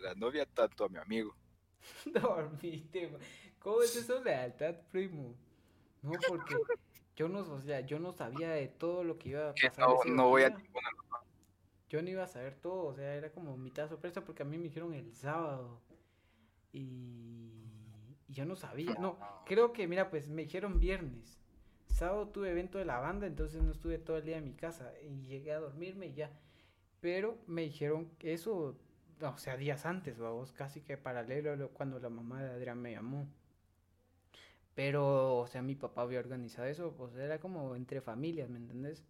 La 0.03 0.13
novia 0.15 0.45
tanto 0.45 0.85
a 0.85 0.89
mi 0.89 0.97
amigo. 0.97 1.35
Dormiste. 2.05 3.11
¿Cómo 3.59 3.81
es 3.81 3.95
eso 3.95 4.23
lealtad, 4.23 4.75
primo? 4.91 5.35
No, 6.01 6.11
porque 6.27 6.55
yo 7.15 7.27
no, 7.27 7.39
o 7.39 7.61
sea, 7.61 7.81
yo 7.81 7.99
no 7.99 8.13
sabía 8.13 8.51
de 8.51 8.67
todo 8.67 9.03
lo 9.03 9.17
que 9.17 9.29
iba 9.29 9.49
a 9.49 9.53
pasar. 9.53 9.79
no, 9.79 10.03
no 10.05 10.29
voy 10.29 10.43
a 10.43 10.49
dos. 10.51 10.61
Yo 11.89 12.01
no 12.01 12.09
iba 12.09 12.23
a 12.23 12.27
saber 12.27 12.55
todo, 12.55 12.85
o 12.85 12.93
sea, 12.93 13.15
era 13.15 13.31
como 13.31 13.57
mitad 13.57 13.89
sorpresa 13.89 14.23
porque 14.23 14.43
a 14.43 14.45
mí 14.45 14.57
me 14.57 14.65
dijeron 14.65 14.93
el 14.93 15.11
sábado. 15.13 15.81
Y, 16.71 17.49
y 18.27 18.33
yo 18.33 18.45
no 18.45 18.55
sabía, 18.55 18.93
no, 18.99 19.17
creo 19.45 19.73
que, 19.73 19.87
mira, 19.87 20.09
pues 20.09 20.29
me 20.29 20.43
dijeron 20.43 20.79
viernes. 20.79 21.39
Sábado 21.87 22.27
tuve 22.29 22.51
evento 22.51 22.77
de 22.77 22.85
la 22.85 22.99
banda, 22.99 23.25
entonces 23.25 23.61
no 23.63 23.71
estuve 23.71 23.97
todo 23.97 24.17
el 24.17 24.25
día 24.25 24.37
en 24.37 24.45
mi 24.45 24.53
casa 24.53 24.93
y 25.01 25.25
llegué 25.25 25.51
a 25.51 25.59
dormirme 25.59 26.07
y 26.07 26.13
ya. 26.13 26.31
Pero 27.01 27.37
me 27.47 27.61
dijeron 27.63 28.09
que 28.19 28.33
eso, 28.33 28.75
o 29.21 29.37
sea, 29.37 29.55
días 29.57 29.85
antes, 29.85 30.17
vamos, 30.17 30.51
casi 30.51 30.81
que 30.81 30.97
paralelo 30.97 31.53
a 31.53 31.55
lo- 31.55 31.69
cuando 31.69 31.99
la 31.99 32.09
mamá 32.09 32.43
de 32.43 32.49
Adrián 32.51 32.81
me 32.81 32.91
llamó. 32.91 33.27
Pero, 34.75 35.37
o 35.37 35.47
sea, 35.47 35.61
mi 35.61 35.75
papá 35.75 36.03
había 36.03 36.19
organizado 36.19 36.67
eso, 36.67 36.93
pues 36.97 37.15
era 37.15 37.39
como 37.39 37.75
entre 37.75 38.01
familias, 38.01 38.49
¿me 38.49 38.57
entendés? 38.57 39.03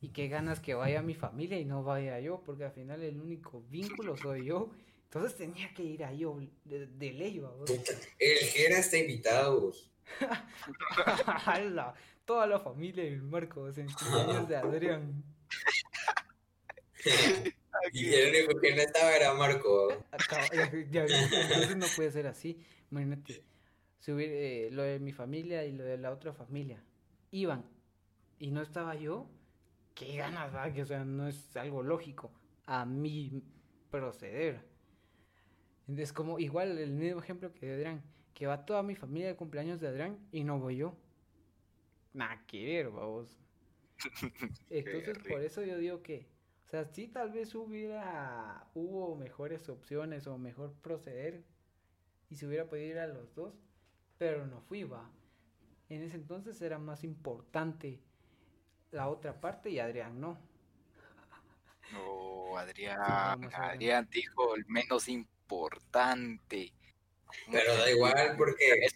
Y 0.00 0.08
qué 0.10 0.28
ganas 0.28 0.60
que 0.60 0.74
vaya 0.74 1.02
mi 1.02 1.14
familia 1.14 1.58
y 1.58 1.64
no 1.64 1.82
vaya 1.82 2.20
yo, 2.20 2.42
porque 2.44 2.64
al 2.64 2.72
final 2.72 3.02
el 3.02 3.20
único 3.20 3.62
vínculo 3.70 4.16
soy 4.16 4.46
yo. 4.46 4.70
Entonces 5.04 5.36
tenía 5.36 5.72
que 5.74 5.82
ir 5.82 6.04
a 6.04 6.12
yo 6.12 6.38
de, 6.64 6.86
de 6.86 7.12
ley, 7.12 7.38
vamos. 7.38 7.70
El 8.18 8.38
Jera 8.38 8.78
está 8.78 8.98
invitado. 8.98 9.72
Toda 12.24 12.46
la 12.46 12.58
familia 12.58 13.04
de 13.04 13.16
Marcos 13.18 13.76
en 13.78 13.86
cumpleaños 13.86 14.48
de 14.48 14.56
Adrián. 14.56 15.22
Y 17.92 18.14
el 18.14 18.30
único 18.46 18.60
que 18.60 18.74
no 18.74 18.80
estaba 18.82 19.14
era 19.16 19.34
Marco. 19.34 19.88
Acaba- 20.12 20.46
ya- 20.54 20.70
ya 20.90 21.04
vi, 21.04 21.12
entonces 21.12 21.76
no 21.76 21.86
puede 21.96 22.10
ser 22.12 22.26
así. 22.28 22.58
Imagínate, 22.90 23.42
subir 23.98 24.28
eh, 24.30 24.68
lo 24.70 24.82
de 24.84 25.00
mi 25.00 25.12
familia 25.12 25.64
y 25.64 25.72
lo 25.72 25.82
de 25.84 25.98
la 25.98 26.12
otra 26.12 26.32
familia. 26.32 26.82
Iban 27.32 27.64
y 28.38 28.50
no 28.52 28.62
estaba 28.62 28.94
yo. 28.94 29.28
qué 29.94 30.16
ganas, 30.16 30.54
va, 30.54 30.72
que 30.72 30.82
o 30.82 30.86
sea, 30.86 31.04
no 31.04 31.28
es 31.28 31.56
algo 31.56 31.82
lógico 31.82 32.32
a 32.66 32.84
mi 32.86 33.42
proceder. 33.90 34.60
Entonces, 35.86 36.12
como 36.12 36.38
igual 36.38 36.78
el 36.78 36.90
mismo 36.92 37.20
ejemplo 37.20 37.52
que 37.52 37.66
de 37.66 37.74
Adrián, 37.74 38.02
que 38.34 38.46
va 38.46 38.64
toda 38.64 38.82
mi 38.82 38.94
familia 38.96 39.28
de 39.28 39.36
cumpleaños 39.36 39.80
de 39.80 39.88
Adrián 39.88 40.18
y 40.32 40.42
no 40.44 40.58
voy 40.58 40.76
yo. 40.78 40.96
Nada 42.12 42.42
que 42.46 42.64
ver, 42.64 42.90
vamos. 42.90 43.36
Entonces, 44.70 45.18
por 45.28 45.42
eso 45.42 45.62
yo 45.64 45.76
digo 45.78 46.02
que, 46.02 46.26
o 46.66 46.68
sea, 46.70 46.84
sí, 46.86 47.08
tal 47.08 47.30
vez 47.30 47.54
hubiera, 47.54 48.66
hubo 48.74 49.16
mejores 49.16 49.68
opciones 49.68 50.26
o 50.26 50.38
mejor 50.38 50.72
proceder 50.82 51.44
y 52.30 52.36
se 52.36 52.46
hubiera 52.46 52.66
podido 52.66 52.88
ir 52.88 52.98
a 52.98 53.06
los 53.06 53.34
dos, 53.34 53.54
pero 54.18 54.46
no 54.46 54.60
fui, 54.62 54.84
va. 54.84 55.10
En 55.88 56.02
ese 56.02 56.16
entonces 56.16 56.60
era 56.62 56.78
más 56.78 57.04
importante 57.04 58.00
la 58.90 59.08
otra 59.08 59.40
parte 59.40 59.70
y 59.70 59.78
Adrián 59.78 60.20
no. 60.20 60.38
No, 61.92 62.56
Adrián. 62.56 63.50
Adrián 63.52 64.08
dijo 64.10 64.54
el 64.56 64.64
menos 64.66 65.08
importante. 65.08 66.72
Pero 67.50 67.76
da 67.76 67.90
igual 67.90 68.34
porque. 68.38 68.86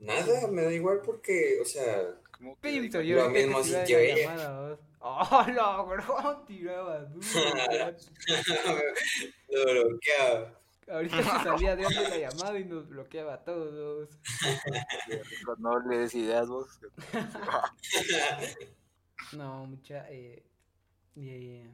Nada, 0.00 0.48
me 0.48 0.62
da 0.62 0.72
igual 0.72 1.00
porque, 1.02 1.58
o 1.62 1.64
sea, 1.64 2.20
¿Cómo 2.38 2.58
que 2.60 2.68
Pinto, 2.68 3.00
yo 3.00 3.16
Lo 3.16 3.22
ahorita 3.22 3.40
mismo 3.40 3.62
sintió 3.62 3.98
la 3.98 4.04
ella. 4.04 4.78
¡Oh, 5.06 5.44
la 5.48 5.84
gran 5.84 6.44
tiraba 6.46 7.04
duro! 7.04 7.26
lo 9.48 9.88
bloqueaba. 9.88 10.60
Ahorita 10.88 11.22
se 11.22 11.44
salía 11.44 11.76
de 11.76 11.82
la 11.82 12.18
llamada 12.18 12.58
y 12.58 12.64
nos 12.64 12.88
bloqueaba 12.88 13.34
a 13.34 13.44
todos. 13.44 14.18
No 15.58 15.78
le 15.80 15.98
des 15.98 16.14
ideas 16.14 16.48
vos. 16.48 16.80
No, 19.32 19.66
mucha. 19.66 20.06
Eh, 20.10 20.42
eh, 21.16 21.70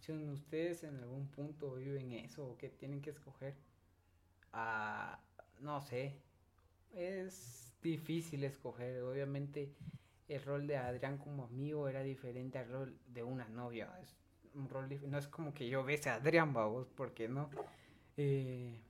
si 0.00 0.12
ustedes 0.12 0.84
en 0.84 0.96
algún 0.98 1.28
punto 1.28 1.74
viven 1.74 2.12
eso 2.12 2.46
o 2.46 2.56
que 2.56 2.68
tienen 2.68 3.00
que 3.00 3.10
escoger, 3.10 3.56
ah, 4.52 5.18
no 5.60 5.80
sé, 5.80 6.16
es 6.92 7.63
difícil 7.84 8.42
escoger. 8.44 9.02
Obviamente, 9.02 9.70
el 10.28 10.42
rol 10.42 10.66
de 10.66 10.76
Adrián 10.76 11.18
como 11.18 11.44
amigo 11.44 11.88
era 11.88 12.02
diferente 12.02 12.58
al 12.58 12.68
rol 12.68 12.98
de 13.06 13.22
una 13.22 13.48
novia. 13.48 13.88
Es 14.02 14.16
un 14.54 14.68
rol 14.68 14.88
no 15.08 15.18
es 15.18 15.28
como 15.28 15.52
que 15.52 15.68
yo 15.68 15.84
bese 15.84 16.10
a 16.10 16.16
Adrián, 16.16 16.52
vamos, 16.52 16.88
porque 16.96 17.28
no. 17.28 17.50
Eh, 18.16 18.80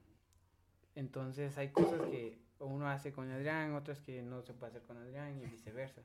entonces, 0.94 1.56
hay 1.58 1.68
cosas 1.70 2.00
que 2.10 2.38
uno 2.60 2.88
hace 2.88 3.12
con 3.12 3.30
Adrián, 3.30 3.74
otras 3.74 4.00
que 4.00 4.22
no 4.22 4.42
se 4.42 4.54
puede 4.54 4.70
hacer 4.70 4.82
con 4.82 4.96
Adrián 4.96 5.38
y 5.38 5.46
viceversa. 5.46 6.02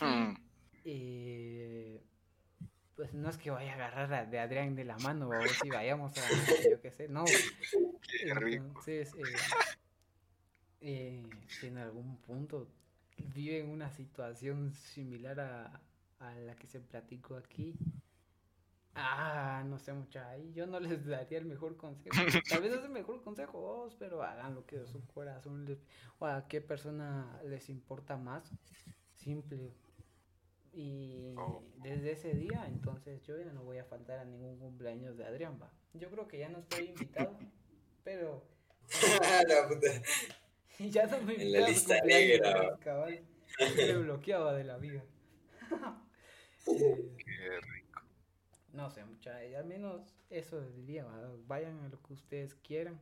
Hmm, 0.00 0.34
Eh, 0.84 2.00
pues 2.96 3.14
no 3.14 3.28
es 3.30 3.38
que 3.38 3.50
vaya 3.50 3.72
a 3.72 3.74
agarrar 3.74 4.12
a- 4.12 4.24
de 4.26 4.38
Adrián 4.38 4.74
de 4.74 4.84
la 4.84 4.98
mano 4.98 5.28
o 5.28 5.46
si 5.46 5.70
vayamos 5.70 6.16
a, 6.18 6.28
yo 6.68 6.80
qué 6.80 6.90
sé, 6.90 7.08
no. 7.08 7.24
Qué 8.20 8.34
rico. 8.34 8.64
Entonces, 8.64 9.14
eh, 9.16 9.22
eh, 10.82 11.22
si 11.48 11.68
en 11.68 11.78
algún 11.78 12.16
punto 12.18 12.68
viven 13.34 13.70
una 13.70 13.90
situación 13.90 14.72
similar 14.74 15.40
a, 15.40 15.80
a 16.20 16.34
la 16.36 16.56
que 16.56 16.66
se 16.66 16.80
platicó 16.80 17.36
aquí, 17.36 17.74
ah, 18.94 19.62
no 19.66 19.78
sé 19.78 19.92
mucho 19.92 20.20
ahí, 20.20 20.52
yo 20.52 20.66
no 20.66 20.80
les 20.80 21.04
daría 21.06 21.38
el 21.38 21.44
mejor 21.46 21.76
consejo. 21.76 22.16
Tal 22.48 22.62
vez 22.62 22.72
es 22.72 22.84
el 22.84 22.90
mejor 22.90 23.22
consejo 23.22 23.60
vos, 23.60 23.96
pero 23.98 24.22
hagan 24.22 24.54
lo 24.54 24.66
que 24.66 24.78
de 24.78 24.86
su 24.86 25.04
corazón 25.06 25.64
les, 25.64 25.78
o 26.18 26.26
a 26.26 26.46
qué 26.48 26.60
persona 26.60 27.40
les 27.44 27.68
importa 27.68 28.16
más. 28.16 28.44
Simple. 29.14 29.72
Y 30.74 31.34
Oh. 31.36 31.62
desde 31.76 32.12
ese 32.12 32.34
día, 32.34 32.64
entonces 32.66 33.22
yo 33.24 33.38
ya 33.38 33.52
no 33.52 33.62
voy 33.62 33.78
a 33.78 33.84
faltar 33.84 34.18
a 34.18 34.24
ningún 34.24 34.58
cumpleaños 34.58 35.16
de 35.16 35.24
Adrián, 35.26 35.58
va. 35.60 35.70
Yo 35.94 36.10
creo 36.10 36.26
que 36.28 36.38
ya 36.38 36.48
no 36.48 36.58
estoy 36.60 36.86
invitado, 36.86 37.38
pero 38.04 38.42
Puta. 40.86 40.90
ya 40.90 41.06
no 41.06 41.22
me 41.22 41.34
En 41.40 41.52
la 41.52 41.68
lista 41.68 42.00
negra. 42.04 42.78
cabal. 42.80 43.20
Me 43.76 43.92
bloqueaba 43.98 44.54
de 44.54 44.64
la 44.64 44.78
vida. 44.78 45.02
Eh, 46.64 47.16
qué 47.18 47.60
rico. 47.60 48.02
no 48.72 48.88
sé, 48.88 49.04
mucha, 49.04 49.36
al 49.36 49.64
menos 49.64 50.14
eso 50.30 50.60
diría, 50.70 51.04
va, 51.04 51.20
vayan 51.48 51.80
a 51.80 51.88
lo 51.88 52.00
que 52.00 52.12
ustedes 52.12 52.54
quieran 52.54 53.00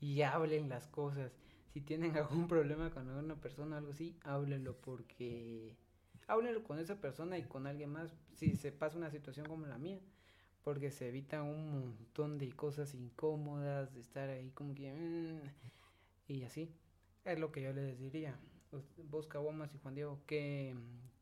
y 0.00 0.20
hablen 0.22 0.68
las 0.68 0.86
cosas. 0.86 1.32
Si 1.72 1.80
tienen 1.80 2.14
algún 2.18 2.46
problema 2.46 2.90
con 2.90 3.08
alguna 3.08 3.36
persona 3.40 3.76
o 3.76 3.78
algo 3.78 3.92
así, 3.92 4.18
háblenlo 4.22 4.76
porque 4.82 5.76
háblenlo 6.26 6.62
con 6.62 6.78
esa 6.78 7.00
persona 7.00 7.38
y 7.38 7.44
con 7.44 7.66
alguien 7.66 7.90
más 7.90 8.14
si 8.34 8.54
se 8.56 8.70
pasa 8.72 8.98
una 8.98 9.10
situación 9.10 9.46
como 9.46 9.66
la 9.66 9.78
mía, 9.78 9.98
porque 10.62 10.90
se 10.90 11.08
evitan 11.08 11.42
un 11.42 11.70
montón 11.72 12.38
de 12.38 12.52
cosas 12.52 12.94
incómodas, 12.94 13.94
de 13.94 14.00
estar 14.00 14.28
ahí 14.28 14.50
como 14.50 14.74
que 14.74 14.92
mm, 14.92 15.40
y 16.28 16.44
así. 16.44 16.70
Es 17.24 17.38
lo 17.38 17.52
que 17.52 17.62
yo 17.62 17.72
les 17.72 17.98
diría. 17.98 18.38
Vos, 19.10 19.26
Caguamas 19.26 19.74
y 19.74 19.78
Juan 19.78 19.94
Diego, 19.94 20.20
¿qué, 20.26 20.74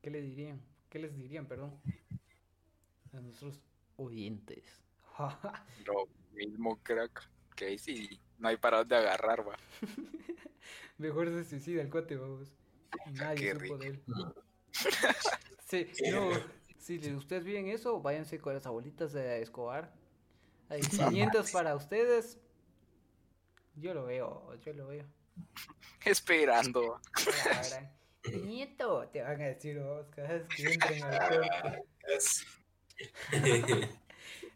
qué 0.02 0.10
le 0.10 0.20
dirían? 0.20 0.60
¿Qué 0.90 0.98
les 0.98 1.16
dirían, 1.16 1.46
perdón? 1.46 1.74
A 3.12 3.20
nuestros 3.20 3.60
oyentes. 3.96 4.64
Lo 5.86 6.06
mismo, 6.32 6.78
crack. 6.82 7.28
Que 7.56 7.66
ahí 7.66 7.78
sí, 7.78 8.20
no 8.38 8.48
hay 8.48 8.56
para 8.56 8.78
dónde 8.78 8.96
agarrar, 8.96 9.46
va. 9.48 9.56
Mejor 10.98 11.28
se 11.28 11.44
suicida 11.44 11.82
el 11.82 11.90
cuate, 11.90 12.16
vamos. 12.16 12.52
Y 13.06 13.12
nadie 13.12 13.52
supo 13.54 13.78
de 13.78 13.86
él. 13.88 14.02
Sí, 15.64 15.86
no, 16.10 16.30
si 16.78 16.96
de- 16.96 17.14
ustedes 17.14 17.44
viven 17.44 17.68
eso, 17.68 18.00
váyanse 18.00 18.38
con 18.38 18.54
las 18.54 18.64
abuelitas 18.64 19.12
de 19.12 19.42
Escobar. 19.42 19.92
Hay 20.70 20.80
500 20.80 21.50
para 21.50 21.74
ustedes. 21.76 22.38
Yo 23.76 23.92
lo 23.92 24.06
veo, 24.06 24.54
yo 24.64 24.72
lo 24.72 24.86
veo. 24.86 25.04
Esperando. 26.04 27.00
Nieto, 28.44 29.08
te 29.12 29.22
van 29.22 29.40
a 29.40 29.46
decir 29.46 29.78
vos 29.82 30.06
cada 30.14 30.28
vez 30.34 30.46
que 30.48 30.62
entren 30.72 31.02
al 31.04 31.28
cuerpo. 31.28 31.86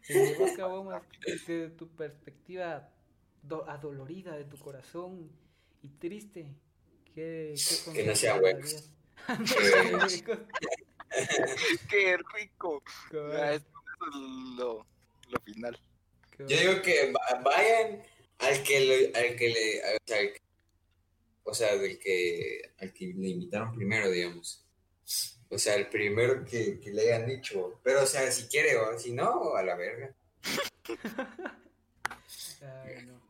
Vos, 0.09 1.01
desde 1.25 1.69
tu 1.69 1.87
perspectiva 1.95 2.89
do- 3.41 3.67
adolorida 3.69 4.35
de 4.35 4.43
tu 4.45 4.57
corazón 4.57 5.31
y 5.81 5.89
triste, 5.89 6.47
¿qué, 7.15 7.53
qué 7.55 7.93
Que 7.93 8.03
no 8.05 8.15
le 8.15 8.39
huecos. 8.39 8.89
Qué 11.89 12.17
rico. 12.35 12.83
Es 13.11 13.61
lo, 14.57 14.85
lo 15.29 15.39
final. 15.45 15.79
Yo 16.39 16.45
digo 16.57 16.81
que 16.81 17.11
va- 17.13 17.39
vayan 17.41 18.01
al 18.39 18.63
que 18.63 18.79
le, 18.79 19.05
al 19.17 19.35
que 19.35 19.49
le, 19.49 19.81
sea, 20.07 20.19
al 20.19 20.33
que- 20.33 20.41
o 21.43 21.53
sea, 21.53 21.75
del 21.77 21.99
que, 21.99 22.73
al 22.79 22.93
que 22.93 23.07
le 23.07 23.29
invitaron 23.29 23.75
primero, 23.75 24.09
digamos. 24.09 24.65
O 25.49 25.57
sea, 25.57 25.75
el 25.75 25.87
primero 25.87 26.43
que, 26.43 26.79
que 26.79 26.91
le 26.91 27.01
hayan 27.13 27.27
dicho. 27.27 27.79
Pero, 27.83 28.03
o 28.03 28.05
sea, 28.05 28.31
si 28.31 28.47
quiere, 28.47 28.77
o 28.77 28.97
si 28.97 29.11
no, 29.11 29.55
a 29.55 29.63
la 29.63 29.75
verga. 29.75 30.15
Ay, 32.61 33.05
no. 33.05 33.21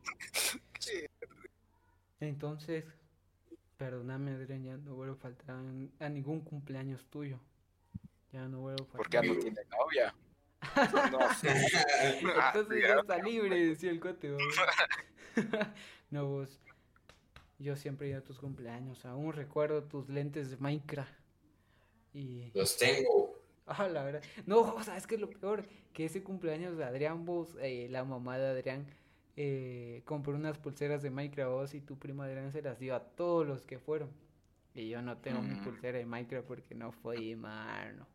Entonces, 2.20 2.84
perdóname, 3.76 4.32
Adrián, 4.32 4.64
ya 4.64 4.76
no 4.76 4.94
vuelvo 4.94 5.14
a 5.14 5.18
faltar 5.18 5.56
a, 5.56 6.06
a 6.06 6.08
ningún 6.08 6.40
cumpleaños 6.40 7.04
tuyo. 7.10 7.40
Ya 8.32 8.48
no 8.48 8.60
vuelvo 8.60 8.84
a 8.84 8.86
faltar. 8.86 8.96
Porque 8.96 9.16
ya 9.16 9.22
no 9.22 9.38
tiene 9.38 9.60
novia. 9.70 10.14
No 11.10 11.34
sé. 11.40 11.48
Ah, 12.36 12.52
Entonces 12.54 12.82
ya 12.82 12.94
está 13.00 13.18
libre, 13.18 13.66
decía 13.66 13.90
el 13.90 14.00
cote. 14.00 14.30
vamos. 14.30 14.54
no, 16.10 16.26
vos. 16.26 16.60
Yo 17.58 17.76
siempre 17.76 18.08
iba 18.08 18.18
a 18.18 18.24
tus 18.24 18.38
cumpleaños. 18.38 19.04
Aún 19.04 19.32
recuerdo 19.32 19.84
tus 19.84 20.08
lentes 20.08 20.50
de 20.50 20.56
Minecraft. 20.56 21.12
Y. 22.12 22.50
Los 22.54 22.76
tengo. 22.76 23.40
Ah, 23.66 23.88
la 23.88 24.04
verdad. 24.04 24.22
No, 24.46 24.82
¿sabes 24.84 25.06
qué 25.06 25.14
es 25.14 25.20
lo 25.20 25.30
peor? 25.30 25.66
Que 25.92 26.04
ese 26.04 26.22
cumpleaños 26.22 26.76
de 26.76 26.84
Adrián, 26.84 27.24
vos, 27.24 27.56
eh, 27.60 27.88
la 27.90 28.04
mamá 28.04 28.36
de 28.38 28.46
Adrián, 28.48 28.86
eh, 29.36 30.02
compró 30.04 30.34
unas 30.34 30.58
pulseras 30.58 31.02
de 31.02 31.10
Minecraft 31.10 31.50
vos, 31.50 31.74
y 31.74 31.80
tu 31.80 31.98
prima 31.98 32.24
Adrián 32.26 32.52
se 32.52 32.62
las 32.62 32.78
dio 32.78 32.94
a 32.94 33.00
todos 33.02 33.46
los 33.46 33.64
que 33.64 33.78
fueron. 33.78 34.10
Y 34.74 34.88
yo 34.90 35.00
no 35.02 35.16
tengo 35.18 35.40
mi 35.40 35.54
Mm. 35.54 35.64
pulsera 35.64 35.98
de 35.98 36.06
Minecraft 36.06 36.46
porque 36.46 36.74
no 36.74 36.92
fui, 36.92 37.34
mano. 37.36 38.06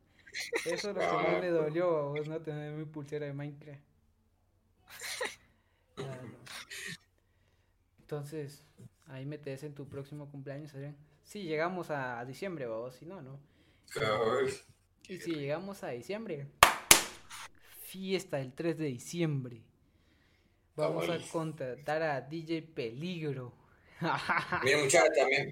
Eso 0.66 0.90
es 0.92 0.96
lo 0.96 1.02
que 1.02 1.08
más 1.08 1.42
le 1.42 1.50
dolió 1.50 1.98
a 1.98 2.02
vos, 2.10 2.28
no 2.28 2.40
tener 2.42 2.74
mi 2.74 2.86
pulsera 2.86 3.26
de 3.26 3.34
Minecraft. 3.34 3.82
Entonces, 8.02 8.64
ahí 9.10 9.26
metes 9.26 9.64
en 9.64 9.76
tu 9.76 9.88
próximo 9.88 10.30
cumpleaños, 10.30 10.74
Adrián. 10.74 10.96
Si 11.24 11.44
llegamos 11.44 11.90
a 11.92 12.24
diciembre, 12.26 12.68
vos, 12.68 12.96
si 12.96 13.06
no, 13.06 13.22
no. 13.22 13.40
Y 15.08 15.18
si 15.18 15.34
llegamos 15.34 15.84
a 15.84 15.90
diciembre, 15.90 16.48
fiesta 17.82 18.38
del 18.38 18.54
3 18.54 18.78
de 18.78 18.86
diciembre. 18.86 19.62
Vamos 20.76 21.10
a 21.10 21.20
contratar 21.32 22.02
a 22.04 22.22
DJ 22.22 22.62
Peligro. 22.62 23.54
Mira, 24.64 24.78
muchachos, 24.78 25.10
también 25.16 25.52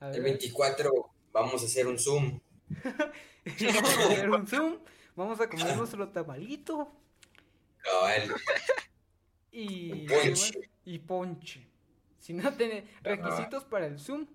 el 0.00 0.10
ver, 0.10 0.22
24 0.22 0.90
vamos 1.32 1.62
a 1.62 1.66
hacer 1.66 1.86
un 1.86 1.98
Zoom 1.98 2.40
vamos 2.84 2.96
a 3.98 4.12
hacer 4.12 4.30
un 4.30 4.46
Zoom, 4.46 4.78
vamos 5.16 5.40
a 5.40 5.48
comer 5.48 5.76
nuestro 5.76 6.08
tamalito 6.08 6.92
Cabal. 7.78 8.34
y, 9.50 10.06
Ponche. 10.06 10.70
y 10.84 10.98
ponche. 11.00 11.71
Si 12.22 12.32
no 12.32 12.54
tenés 12.54 12.84
requisitos 13.02 13.64
para 13.64 13.86
el 13.86 13.98
Zoom, 13.98 14.28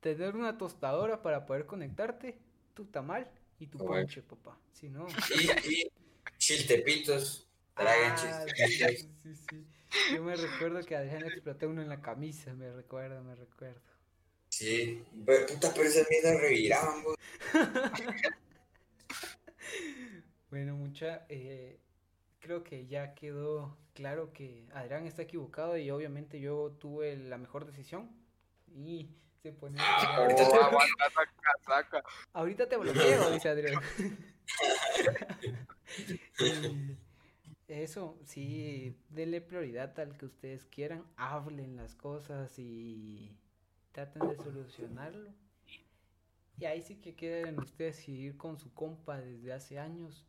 tener 0.00 0.34
una 0.34 0.58
tostadora 0.58 1.22
para 1.22 1.46
poder 1.46 1.64
conectarte, 1.64 2.36
tu 2.74 2.86
tamal 2.86 3.30
y 3.60 3.68
tu 3.68 3.78
ponche, 3.78 4.22
papá. 4.22 4.58
Si 4.72 4.88
no... 4.88 5.06
Y, 5.70 5.88
chiltepitos. 6.36 7.46
Ah, 7.76 8.16
sí, 8.16 8.26
chiltepitos. 8.26 9.08
sí, 9.22 9.34
sí. 9.48 9.66
Yo 10.16 10.24
me 10.24 10.34
recuerdo 10.34 10.84
que 10.84 10.96
Adrián 10.96 11.24
exploté 11.24 11.66
uno 11.66 11.80
en 11.80 11.88
la 11.88 12.02
camisa, 12.02 12.52
me 12.54 12.72
recuerdo, 12.72 13.22
me 13.22 13.36
recuerdo. 13.36 13.80
Sí. 14.48 15.04
Pero, 15.24 15.46
puta, 15.46 15.72
pero 15.74 15.88
esas 15.88 16.08
mierdas 16.10 16.40
reviraban. 16.40 17.04
Bueno, 20.48 20.76
mucha, 20.76 21.26
eh, 21.28 21.80
creo 22.38 22.62
que 22.62 22.86
ya 22.86 23.14
quedó 23.14 23.76
claro 23.96 24.32
que 24.32 24.68
Adrián 24.74 25.06
está 25.06 25.22
equivocado 25.22 25.76
y 25.76 25.90
obviamente 25.90 26.38
yo 26.38 26.76
tuve 26.78 27.16
la 27.16 27.38
mejor 27.38 27.64
decisión 27.64 28.10
y 28.68 29.08
se 29.42 29.52
pone... 29.52 29.78
Oh, 29.82 30.20
ahorita 30.22 30.48
te-. 30.48 32.02
Ahorita 32.34 32.68
te 32.68 32.76
bloqueo, 32.76 33.30
dice 33.30 33.48
Adrián. 33.48 33.82
Y 36.38 36.96
Eso, 37.68 38.16
sí, 38.24 38.96
denle 39.08 39.40
prioridad 39.40 39.98
al 39.98 40.16
que 40.16 40.26
ustedes 40.26 40.66
quieran, 40.66 41.04
hablen 41.16 41.76
las 41.76 41.96
cosas 41.96 42.56
y 42.58 43.36
traten 43.90 44.28
de 44.28 44.36
solucionarlo. 44.36 45.32
Y 46.58 46.66
ahí 46.66 46.82
sí 46.82 46.96
que 46.96 47.16
queden 47.16 47.58
ustedes 47.58 47.96
si 47.96 48.12
ir 48.12 48.36
con 48.36 48.58
su 48.58 48.72
compa 48.72 49.18
desde 49.18 49.52
hace 49.52 49.78
años 49.80 50.24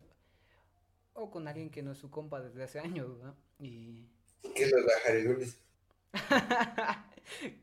o 1.13 1.30
con 1.30 1.47
alguien 1.47 1.69
que 1.69 1.84
no 1.84 1.91
es 1.91 1.97
su 1.97 2.10
compa 2.10 2.41
desde 2.41 2.63
hace 2.63 2.80
años, 2.80 3.17
¿verdad? 3.17 3.36
Y 3.59 4.07
¿Qué 4.55 4.63
es 4.63 4.71
bajar 4.71 5.15
el 5.15 5.23
lunes? 5.25 5.57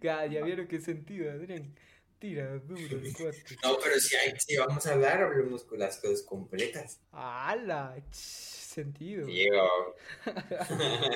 Ya, 0.01 0.27
vieron 0.27 0.67
qué 0.67 0.79
sentido, 0.79 1.31
Adrián. 1.31 1.75
Tira 2.19 2.59
duro 2.59 2.99
el 2.99 3.15
cuate. 3.15 3.43
No, 3.65 3.79
pero 3.83 3.99
si, 3.99 4.15
hay, 4.15 4.35
si 4.39 4.57
vamos 4.57 4.87
a 4.87 4.93
hablar, 4.93 5.23
hablemos 5.23 5.65
con 5.65 5.79
las 5.79 5.97
cosas 5.99 6.23
completas. 6.23 7.01
¡Hala! 7.13 7.97
Sentido. 8.11 9.27
Diego. 9.27 9.97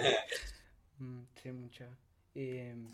Mm, 1.00 1.22
sí, 1.40 1.52
mucha. 1.52 1.88
Em, 2.34 2.88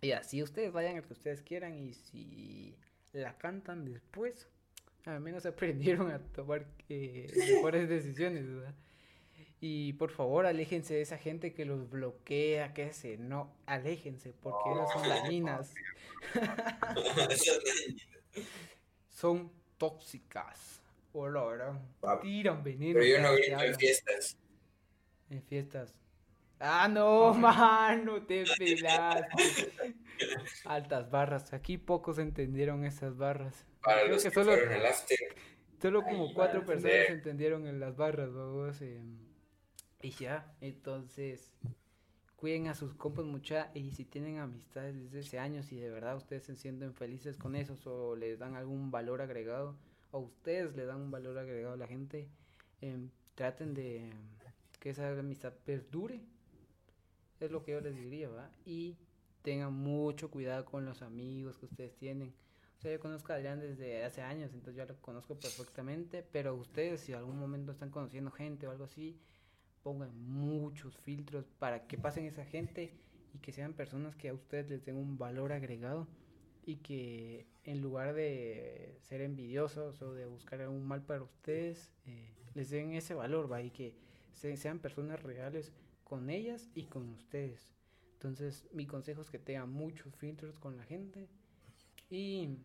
y 0.00 0.10
así 0.10 0.42
ustedes 0.42 0.72
vayan 0.72 0.96
al 0.96 1.04
que 1.04 1.12
ustedes 1.12 1.40
quieran 1.40 1.78
y 1.78 1.94
si 1.94 2.74
la 3.12 3.38
cantan 3.38 3.84
después, 3.84 4.48
al 5.04 5.20
menos 5.20 5.46
aprendieron 5.46 6.10
a 6.10 6.18
tomar 6.18 6.66
eh, 6.88 7.32
mejores 7.36 7.88
decisiones, 7.88 8.44
¿verdad? 8.44 8.74
Y 9.60 9.94
por 9.94 10.12
favor, 10.12 10.46
aléjense 10.46 10.94
de 10.94 11.00
esa 11.02 11.18
gente 11.18 11.52
que 11.52 11.64
los 11.64 11.90
bloquea, 11.90 12.72
que 12.74 12.92
se 12.92 13.16
no, 13.18 13.56
aléjense, 13.66 14.32
porque 14.32 14.70
ellas 14.70 14.88
son 14.92 15.08
dañinas, 15.08 15.74
son 19.10 19.50
tóxicas. 19.78 20.80
O 21.12 21.28
la 21.28 21.44
verdad, 21.44 21.80
Papi, 22.00 22.28
tiran 22.28 22.62
veneno. 22.62 23.00
Pero 23.00 23.04
yo 23.06 23.20
no 23.22 23.32
grito 23.34 23.62
en 23.64 23.74
fiestas. 23.76 24.36
En 25.30 25.42
fiestas. 25.42 25.98
Ah, 26.60 26.88
no, 26.88 27.34
mano, 27.34 28.22
te 28.26 28.44
pelaste. 28.58 29.72
Altas 30.64 31.10
barras. 31.10 31.52
Aquí 31.52 31.78
pocos 31.78 32.18
entendieron 32.18 32.84
esas 32.84 33.16
barras. 33.16 33.66
Para 33.82 34.04
Creo 34.04 34.06
los 34.06 34.22
que 34.22 34.30
que, 34.30 34.32
solo, 34.34 34.42
fueron 34.42 34.72
al 34.72 34.86
after. 34.86 35.18
solo 35.80 36.06
como 36.06 36.28
Ay, 36.28 36.34
cuatro 36.34 36.64
personas 36.64 37.08
entendieron 37.10 37.66
en 37.66 37.80
las 37.80 37.96
barras, 37.96 38.32
babos. 38.32 38.80
eh, 38.82 39.02
y 40.00 40.10
ya, 40.10 40.54
entonces, 40.60 41.54
cuiden 42.36 42.68
a 42.68 42.74
sus 42.74 42.94
compas 42.94 43.24
mucha. 43.24 43.70
Y 43.74 43.90
si 43.92 44.04
tienen 44.04 44.38
amistades 44.38 44.94
desde 44.94 45.20
hace 45.20 45.38
años 45.38 45.72
y 45.72 45.76
de 45.76 45.90
verdad 45.90 46.16
ustedes 46.16 46.44
se 46.44 46.56
sienten 46.56 46.94
felices 46.94 47.36
con 47.36 47.56
esos 47.56 47.86
o 47.86 48.14
les 48.14 48.38
dan 48.38 48.54
algún 48.54 48.90
valor 48.90 49.20
agregado, 49.20 49.76
o 50.12 50.20
ustedes 50.20 50.74
le 50.76 50.86
dan 50.86 51.00
un 51.00 51.10
valor 51.10 51.36
agregado 51.38 51.74
a 51.74 51.76
la 51.76 51.86
gente, 51.86 52.28
em, 52.80 53.10
traten 53.34 53.74
de 53.74 54.10
que 54.80 54.90
esa 54.90 55.10
amistad 55.18 55.52
perdure. 55.64 56.20
Es 57.40 57.50
lo 57.50 57.64
que 57.64 57.72
yo 57.72 57.80
les 57.80 57.96
diría, 57.96 58.28
¿va? 58.28 58.50
Y 58.64 58.96
tengan 59.42 59.72
mucho 59.72 60.30
cuidado 60.30 60.64
con 60.64 60.84
los 60.84 61.02
amigos 61.02 61.58
que 61.58 61.66
ustedes 61.66 61.94
tienen. 61.96 62.32
O 62.78 62.80
sea, 62.80 62.92
yo 62.92 63.00
conozco 63.00 63.32
a 63.32 63.36
Adrián 63.36 63.58
desde 63.58 64.04
hace 64.04 64.22
años, 64.22 64.52
entonces 64.52 64.76
yo 64.76 64.86
lo 64.86 65.00
conozco 65.00 65.34
perfectamente, 65.34 66.24
pero 66.30 66.54
ustedes 66.54 67.00
si 67.00 67.12
algún 67.12 67.38
momento 67.38 67.72
están 67.72 67.90
conociendo 67.90 68.30
gente 68.30 68.68
o 68.68 68.70
algo 68.70 68.84
así, 68.84 69.18
pongan 69.88 70.12
muchos 70.28 70.96
filtros 70.98 71.46
para 71.58 71.86
que 71.86 71.98
pasen 71.98 72.24
esa 72.26 72.44
gente 72.44 72.92
y 73.34 73.38
que 73.38 73.52
sean 73.52 73.72
personas 73.74 74.16
que 74.16 74.28
a 74.28 74.34
ustedes 74.34 74.68
les 74.70 74.84
den 74.84 74.96
un 74.96 75.18
valor 75.18 75.52
agregado 75.52 76.06
y 76.66 76.76
que 76.76 77.46
en 77.64 77.80
lugar 77.80 78.14
de 78.14 78.96
ser 79.00 79.20
envidiosos 79.22 80.02
o 80.02 80.12
de 80.14 80.26
buscar 80.26 80.60
algún 80.60 80.86
mal 80.86 81.02
para 81.02 81.22
ustedes, 81.22 81.90
eh, 82.06 82.28
les 82.54 82.70
den 82.70 82.92
ese 82.94 83.14
valor, 83.14 83.50
¿va? 83.50 83.62
Y 83.62 83.70
que 83.70 83.94
se- 84.34 84.56
sean 84.56 84.78
personas 84.80 85.22
reales 85.22 85.72
con 86.04 86.30
ellas 86.30 86.70
y 86.74 86.84
con 86.84 87.08
ustedes. 87.10 87.72
Entonces, 88.14 88.66
mi 88.72 88.86
consejo 88.86 89.22
es 89.22 89.30
que 89.30 89.38
tengan 89.38 89.70
muchos 89.72 90.14
filtros 90.16 90.58
con 90.58 90.76
la 90.76 90.84
gente 90.84 91.28
y, 92.10 92.58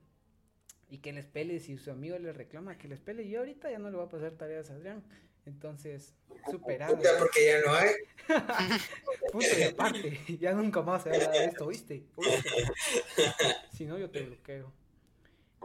y 0.89 0.99
que 0.99 1.13
les 1.13 1.25
pele 1.25 1.59
si 1.59 1.77
su 1.77 1.91
amigo 1.91 2.17
les 2.19 2.35
reclama 2.35 2.77
que 2.77 2.87
les 2.87 2.99
pele. 3.01 3.23
Y 3.23 3.35
ahorita 3.35 3.71
ya 3.71 3.79
no 3.79 3.89
le 3.91 3.97
va 3.97 4.05
a 4.05 4.09
pasar 4.09 4.33
tareas 4.33 4.69
a 4.71 4.75
Adrián. 4.75 5.03
Entonces, 5.45 6.13
superado. 6.49 6.95
Puta, 6.95 7.09
porque 7.19 7.45
ya 7.45 7.59
no 7.65 7.73
hay. 7.73 7.91
Punto 9.31 9.47
y 9.59 9.63
aparte, 9.63 10.19
ya 10.39 10.53
nunca 10.53 10.81
más 10.81 11.03
se 11.03 11.09
habla 11.09 11.29
de 11.29 11.45
esto. 11.45 11.65
¿Oíste? 11.65 12.03
Si 13.73 13.85
no, 13.85 13.97
yo 13.97 14.09
te 14.09 14.21
bloqueo. 14.21 14.71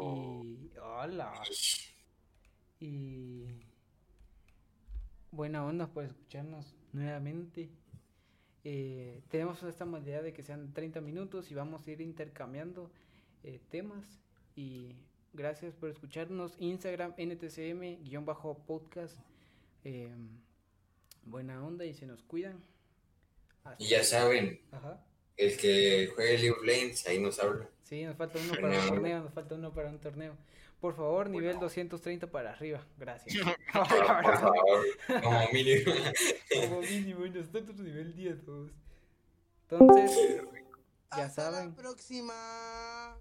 Y. 0.00 0.70
¡Hola! 0.80 1.32
Y. 2.80 3.46
Buena 5.30 5.64
onda 5.64 5.86
por 5.86 6.04
escucharnos 6.04 6.74
nuevamente. 6.92 7.70
Eh, 8.64 9.22
tenemos 9.28 9.62
esta 9.62 9.84
modalidad 9.84 10.22
de 10.22 10.32
que 10.32 10.42
sean 10.42 10.72
30 10.72 11.00
minutos 11.00 11.50
y 11.50 11.54
vamos 11.54 11.86
a 11.86 11.90
ir 11.90 12.00
intercambiando 12.00 12.90
eh, 13.44 13.60
temas. 13.70 14.04
Y 14.56 14.96
gracias 15.32 15.74
por 15.74 15.90
escucharnos. 15.90 16.56
Instagram, 16.58 17.14
ntcm-podcast. 17.16 19.16
Eh, 19.84 20.14
buena 21.24 21.64
onda 21.64 21.84
y 21.84 21.94
se 21.94 22.06
nos 22.06 22.22
cuidan. 22.22 22.62
Hasta- 23.64 23.82
Y 23.82 23.88
ya 23.88 24.02
saben, 24.04 24.60
Ajá. 24.72 25.00
el 25.36 25.56
que 25.56 26.10
juegue 26.14 26.38
League 26.38 26.50
of 26.52 26.62
Legends, 26.64 27.06
ahí 27.06 27.18
nos 27.20 27.38
habla. 27.38 27.68
Sí, 27.84 28.04
nos 28.04 28.16
falta 28.16 28.38
uno 28.38 28.54
para 28.60 28.80
un 28.80 28.88
torneo, 28.88 29.22
nos 29.22 29.32
falta 29.32 29.54
uno 29.54 29.72
para 29.74 29.88
un 29.90 29.98
torneo. 29.98 30.36
Por 30.80 30.94
favor, 30.94 31.28
nivel 31.28 31.58
230 31.58 32.30
para 32.30 32.52
arriba. 32.52 32.86
Gracias. 32.98 33.34
Por 33.72 33.86
favor, 34.38 34.86
como 35.22 35.48
mínimo. 35.52 35.92
Como 36.54 36.80
mínimo, 36.82 37.26
y 37.26 37.30
nosotros 37.30 37.76
nivel 37.78 38.14
10 38.14 38.44
todos. 38.44 38.70
Entonces, 39.70 40.40
ya 41.16 41.24
Hasta 41.24 41.50
saben. 41.50 41.70
la 41.70 41.74
próxima. 41.74 43.18